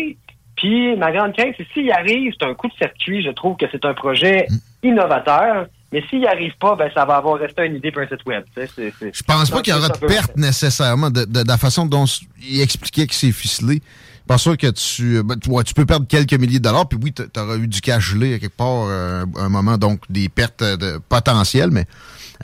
puis 0.56 0.96
ma 0.96 1.12
grande 1.12 1.34
crainte, 1.34 1.54
c'est 1.56 1.66
s'il 1.72 1.90
arrive, 1.90 2.32
c'est 2.38 2.46
un 2.46 2.54
coup 2.54 2.68
de 2.68 2.74
circuit, 2.74 3.22
je 3.22 3.30
trouve 3.30 3.56
que 3.56 3.66
c'est 3.70 3.84
un 3.84 3.94
projet 3.94 4.46
innovateur. 4.82 5.66
Mais 5.92 6.02
s'il 6.10 6.20
n'y 6.20 6.26
arrive 6.26 6.52
pas, 6.58 6.74
ben, 6.74 6.90
ça 6.92 7.04
va 7.04 7.16
avoir 7.16 7.38
resté 7.38 7.64
une 7.64 7.76
idée 7.76 7.92
pour 7.92 8.02
un 8.02 8.08
site 8.08 8.26
web. 8.26 8.44
je 8.56 9.22
pense 9.22 9.50
pas 9.50 9.62
qu'il 9.62 9.72
y 9.72 9.76
aura 9.76 9.88
de 9.88 10.06
perte 10.06 10.36
nécessairement 10.36 11.10
de, 11.10 11.26
la 11.46 11.56
façon 11.56 11.86
dont 11.86 12.04
il 12.42 12.60
expliquait 12.60 13.06
que 13.06 13.14
c'est 13.14 13.32
ficelé. 13.32 13.80
Pas 14.26 14.38
sûr 14.38 14.56
que 14.56 14.68
tu, 14.68 15.22
ben, 15.22 15.36
tu, 15.38 15.74
peux 15.74 15.86
perdre 15.86 16.06
quelques 16.06 16.34
milliers 16.34 16.58
de 16.58 16.64
dollars, 16.64 16.88
puis 16.88 16.98
oui, 17.02 17.12
tu 17.12 17.40
auras 17.40 17.56
eu 17.56 17.68
du 17.68 17.80
cash 17.80 18.10
gelé 18.10 18.34
à 18.34 18.38
quelque 18.38 18.56
part 18.56 18.86
euh, 18.88 19.24
un 19.36 19.48
moment, 19.48 19.78
donc 19.78 20.00
des 20.10 20.28
pertes 20.28 20.64
de, 20.64 20.98
potentielles, 21.08 21.70
mais 21.70 21.86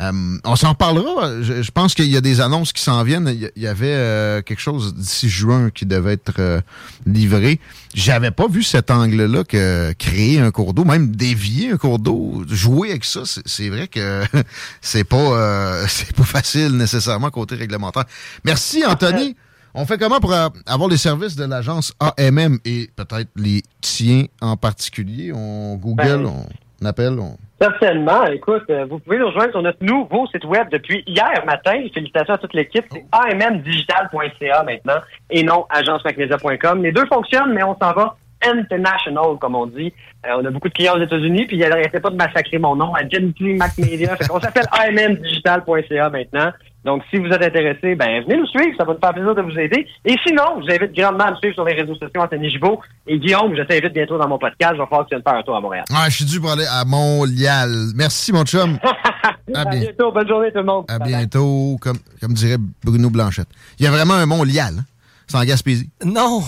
euh, 0.01 0.38
on 0.45 0.57
s'en 0.57 0.75
parlera. 0.75 1.42
Je, 1.42 1.71
pense 1.71 1.95
qu'il 1.95 2.07
y 2.07 2.16
a 2.16 2.21
des 2.21 2.40
annonces 2.40 2.73
qui 2.73 2.83
s'en 2.83 3.03
viennent. 3.03 3.29
Il 3.29 3.62
y, 3.62 3.66
avait 3.66 3.92
euh, 3.92 4.42
quelque 4.42 4.61
chose 4.61 4.95
d'ici 4.95 5.29
juin 5.29 5.71
qui 5.71 5.87
devait 5.87 6.14
être 6.14 6.35
euh, 6.38 6.61
livré. 7.07 7.61
J'avais 7.95 8.31
pas 8.31 8.49
vu 8.49 8.62
cet 8.62 8.90
angle-là 8.90 9.45
que 9.45 9.92
créer 9.99 10.40
un 10.40 10.51
cours 10.51 10.73
d'eau, 10.73 10.85
même 10.85 11.14
dévier 11.14 11.73
un 11.73 11.77
cours 11.77 11.99
d'eau, 11.99 12.42
jouer 12.49 12.90
avec 12.90 13.05
ça, 13.05 13.23
c'est 13.45 13.68
vrai 13.68 13.88
que 13.88 14.23
c'est 14.81 15.05
pas 15.05 15.87
c'est 15.88 16.14
pas 16.14 16.25
facile 16.25 16.77
nécessairement 16.77 17.31
côté 17.31 17.55
réglementaire. 17.55 18.05
Merci 18.45 18.85
Anthony. 18.87 19.37
On 19.74 19.87
fait 19.87 19.96
comment 19.96 20.20
pour 20.20 20.35
avoir 20.35 20.88
les 20.90 20.98
services 20.98 21.35
de 21.35 21.44
l'agence 21.44 21.94
AMM 21.98 22.58
et 22.64 22.90
peut-être 22.94 23.30
les 23.37 23.62
tiens 23.80 24.24
en 24.42 24.56
particulier? 24.56 25.32
On 25.35 25.76
Google, 25.76 26.24
ben, 26.24 26.44
on 26.82 26.85
appelle, 26.85 27.18
on... 27.18 27.37
Certainement. 27.58 28.24
Écoute, 28.26 28.64
euh, 28.68 28.85
vous 28.85 28.98
pouvez 28.98 29.18
nous 29.18 29.28
rejoindre 29.28 29.52
sur 29.52 29.62
notre 29.62 29.82
nouveau 29.82 30.26
site 30.26 30.44
web 30.44 30.68
depuis 30.70 31.02
hier 31.06 31.42
matin. 31.46 31.72
Félicitations 31.94 32.35
à 32.35 32.38
toute 32.38 32.52
l'équipe. 32.52 32.85
C'est 32.92 33.04
ammdigital.ca 33.12 34.62
maintenant 34.64 35.00
et 35.30 35.42
non 35.42 35.64
agencemacmedia.com. 35.70 36.82
Les 36.82 36.92
deux 36.92 37.06
fonctionnent, 37.06 37.54
mais 37.54 37.62
on 37.62 37.76
s'en 37.78 37.92
va 37.92 38.16
international, 38.44 39.38
comme 39.40 39.54
on 39.54 39.66
dit. 39.66 39.92
Euh, 40.26 40.30
on 40.38 40.44
a 40.44 40.50
beaucoup 40.50 40.68
de 40.68 40.74
clients 40.74 40.96
aux 40.96 41.02
États-Unis, 41.02 41.46
puis 41.46 41.56
il 41.56 41.61
n'arrêtait 41.61 42.00
pas 42.00 42.11
de 42.11 42.16
massacrer 42.16 42.58
mon 42.58 42.76
nom 42.76 42.94
à 42.94 43.08
Gently 43.08 43.54
Mac 43.54 43.78
Media. 43.78 44.16
on 44.30 44.40
s'appelle 44.40 44.66
ammdigital.ca 44.72 46.11
maintenant. 46.11 46.52
Donc, 46.85 47.03
si 47.11 47.18
vous 47.18 47.27
êtes 47.27 47.42
intéressé, 47.42 47.95
ben 47.95 48.25
venez 48.25 48.37
nous 48.37 48.47
suivre, 48.47 48.75
ça 48.77 48.85
va 48.85 48.95
nous 48.95 48.99
faire 48.99 49.12
plaisir 49.12 49.35
de 49.35 49.42
vous 49.42 49.59
aider. 49.59 49.87
Et 50.05 50.16
sinon, 50.27 50.42
je 50.57 50.64
vous 50.64 50.71
invite 50.71 50.97
grandement 50.97 51.25
à 51.25 51.31
me 51.31 51.37
suivre 51.37 51.55
sur 51.55 51.64
les 51.64 51.75
réseaux 51.75 51.95
sociaux 51.95 52.21
Anthony 52.21 52.51
Gibault. 52.51 52.81
Et 53.07 53.18
Guillaume, 53.18 53.55
je 53.57 53.62
t'invite 53.62 53.92
bientôt 53.92 54.18
dans 54.18 54.29
mon 54.29 54.38
podcast. 54.38 54.73
Je 54.75 54.83
vais 54.83 54.88
falloir 54.88 55.05
que 55.05 55.11
tu 55.11 55.14
viennes 55.14 55.23
faire 55.23 55.38
un 55.38 55.42
tour 55.42 55.57
à 55.57 55.61
Montréal. 55.61 55.85
Ah, 55.95 56.09
je 56.09 56.16
suis 56.16 56.25
dû 56.25 56.40
pour 56.40 56.51
aller 56.51 56.66
à 56.68 56.85
Montréal. 56.85 57.71
Merci, 57.95 58.33
mon 58.33 58.45
chum. 58.45 58.79
à, 59.55 59.64
bientôt. 59.66 60.11
Bonne 60.11 60.27
journée, 60.27 60.51
tout 60.51 60.59
le 60.59 60.64
monde. 60.64 60.87
À 60.88 60.99
bientôt, 60.99 61.79
comme, 61.81 61.99
comme 62.21 62.33
dirait 62.33 62.59
Bruno 62.85 63.11
Blanchette. 63.11 63.49
Il 63.79 63.85
y 63.85 63.88
a 63.88 63.92
vraiment 63.92 64.14
un 64.14 64.27
Montréal, 64.27 64.75
hein? 64.81 64.85
sans 65.29 65.45
Gaspésie. 65.45 65.88
Non. 66.05 66.42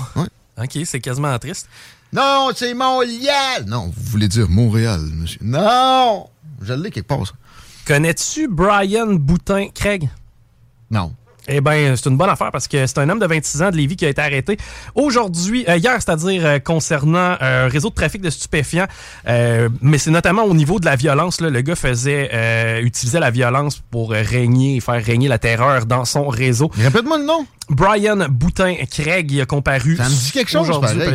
OK, 0.58 0.78
c'est 0.84 1.00
quasiment 1.00 1.38
triste. 1.38 1.68
Non, 2.12 2.50
c'est 2.54 2.74
Montréal. 2.74 3.64
Non, 3.66 3.92
vous 3.94 4.10
voulez 4.10 4.28
dire 4.28 4.48
Montréal, 4.48 5.00
monsieur. 5.12 5.40
Non! 5.42 6.28
Je 6.62 6.72
l'ai 6.72 6.90
quelque 6.90 7.08
part, 7.08 7.26
ça. 7.26 7.34
Connais-tu 7.86 8.48
Brian 8.48 9.14
Boutin 9.14 9.68
Craig? 9.74 10.08
Non. 10.94 11.23
Eh 11.48 11.60
bien, 11.60 11.94
c'est 11.96 12.08
une 12.08 12.16
bonne 12.16 12.30
affaire 12.30 12.50
parce 12.50 12.68
que 12.68 12.86
c'est 12.86 12.98
un 12.98 13.08
homme 13.08 13.18
de 13.18 13.26
26 13.26 13.62
ans 13.62 13.70
de 13.70 13.76
Lévis 13.76 13.96
qui 13.96 14.06
a 14.06 14.08
été 14.08 14.22
arrêté 14.22 14.56
aujourd'hui, 14.94 15.64
euh, 15.68 15.76
hier, 15.76 15.94
c'est-à-dire 15.94 16.44
euh, 16.44 16.58
concernant 16.58 17.36
un 17.40 17.68
réseau 17.68 17.90
de 17.90 17.94
trafic 17.94 18.22
de 18.22 18.30
stupéfiants. 18.30 18.86
Euh, 19.28 19.68
mais 19.82 19.98
c'est 19.98 20.10
notamment 20.10 20.44
au 20.44 20.54
niveau 20.54 20.80
de 20.80 20.86
la 20.86 20.96
violence. 20.96 21.40
Là, 21.40 21.50
le 21.50 21.60
gars 21.60 21.76
faisait, 21.76 22.80
utilisait 22.82 23.20
la 23.20 23.30
violence 23.30 23.82
pour 23.90 24.10
régner, 24.10 24.80
faire 24.80 25.02
régner 25.04 25.28
la 25.28 25.38
terreur 25.38 25.86
dans 25.86 26.04
son 26.04 26.28
réseau. 26.28 26.70
Répète-moi 26.76 27.18
le 27.18 27.24
nom. 27.24 27.46
Brian 27.70 28.26
Boutin 28.28 28.74
Craig 28.90 29.30
il 29.30 29.40
a 29.40 29.46
comparu. 29.46 29.96
Ça 29.96 30.04
me 30.04 30.08
dit 30.10 30.32
quelque 30.32 30.50
chose 30.50 30.68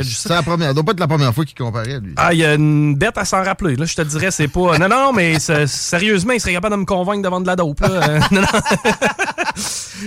C'est 0.04 0.30
la 0.30 0.42
première. 0.42 0.70
Ça 0.70 0.74
doit 0.74 0.84
pas 0.84 0.94
être 0.94 1.00
la 1.00 1.08
première 1.08 1.34
fois 1.34 1.46
qu'il 1.46 1.58
comparait 1.58 2.00
lui. 2.00 2.14
Ah, 2.18 2.34
il 2.34 2.40
y 2.40 2.46
a 2.46 2.56
une 2.56 2.96
bête 2.96 3.18
à 3.18 3.26
s'en 3.26 3.44
rappeler. 3.44 3.76
Là, 3.76 3.86
je 3.86 3.96
te 3.96 4.02
dirais, 4.02 4.32
c'est 4.32 4.48
pas. 4.48 4.78
Non, 4.80 4.90
non, 4.90 5.14
mais 5.14 5.38
sérieusement, 5.40 6.34
il 6.34 6.40
serait 6.40 6.54
capable 6.54 6.76
de 6.76 6.80
me 6.82 6.86
convaincre 6.86 7.22
de 7.22 7.30
vendre 7.30 7.44
de 7.44 7.48
la 7.48 7.56
dope. 7.56 7.82
non, 8.32 8.42
non. 8.42 8.48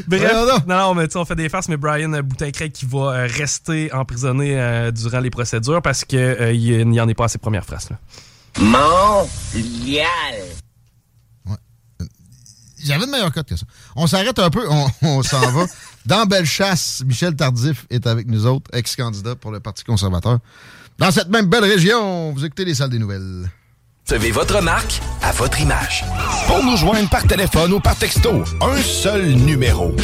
Bref, 0.07 0.33
non, 0.67 0.77
non, 0.77 0.95
mais 0.95 1.07
tu 1.07 1.13
sais, 1.13 1.19
on 1.19 1.25
fait 1.25 1.35
des 1.35 1.49
farces, 1.49 1.69
mais 1.69 1.77
Brian 1.77 2.11
Boutin-Craig 2.11 2.73
qui 2.73 2.87
va 2.87 2.99
euh, 2.99 3.29
rester 3.31 3.93
emprisonné 3.93 4.59
euh, 4.59 4.91
durant 4.91 5.21
les 5.21 5.31
procédures 5.31 5.83
parce 5.83 6.05
qu'il 6.05 6.19
euh, 6.19 6.53
il 6.53 6.89
n'y 6.89 7.01
en 7.01 7.09
est 7.09 7.15
pas 7.15 7.25
à 7.25 7.29
ses 7.29 7.39
premières 7.39 7.65
phrases. 7.65 7.91
Là. 7.91 7.99
Mondial. 8.61 10.09
J'avais 12.85 13.07
de 13.07 13.11
meilleure 13.11 13.33
cote 13.33 13.49
que 13.49 13.57
ça. 13.57 13.65
On 13.95 14.07
s'arrête 14.07 14.39
un 14.39 14.51
peu, 14.51 14.67
on, 14.69 14.87
on 15.03 15.23
s'en 15.23 15.51
va. 15.53 15.67
Dans 16.05 16.27
Bellechasse, 16.27 17.03
Michel 17.07 17.37
Tardif 17.37 17.87
est 17.91 18.07
avec 18.07 18.27
nous 18.27 18.47
autres, 18.47 18.69
ex-candidat 18.73 19.37
pour 19.37 19.53
le 19.53 19.61
Parti 19.61 19.85
conservateur. 19.85 20.41
Dans 20.99 21.11
cette 21.11 21.29
même 21.29 21.47
belle 21.47 21.65
région, 21.65 22.33
vous 22.33 22.45
écoutez 22.45 22.65
les 22.65 22.75
salles 22.75 22.91
des 22.91 22.99
nouvelles. 22.99 23.49
Recevez 24.09 24.33
votre 24.33 24.61
marque 24.61 25.01
à 25.23 25.33
votre 25.33 25.61
image. 25.61 26.05
Pour 26.47 26.63
nous 26.63 26.77
joindre 26.77 27.09
par 27.09 27.27
téléphone 27.27 27.73
ou 27.73 27.81
par 27.81 27.97
texto, 27.97 28.43
un 28.61 28.77
seul 28.83 29.33
numéro 29.33 29.95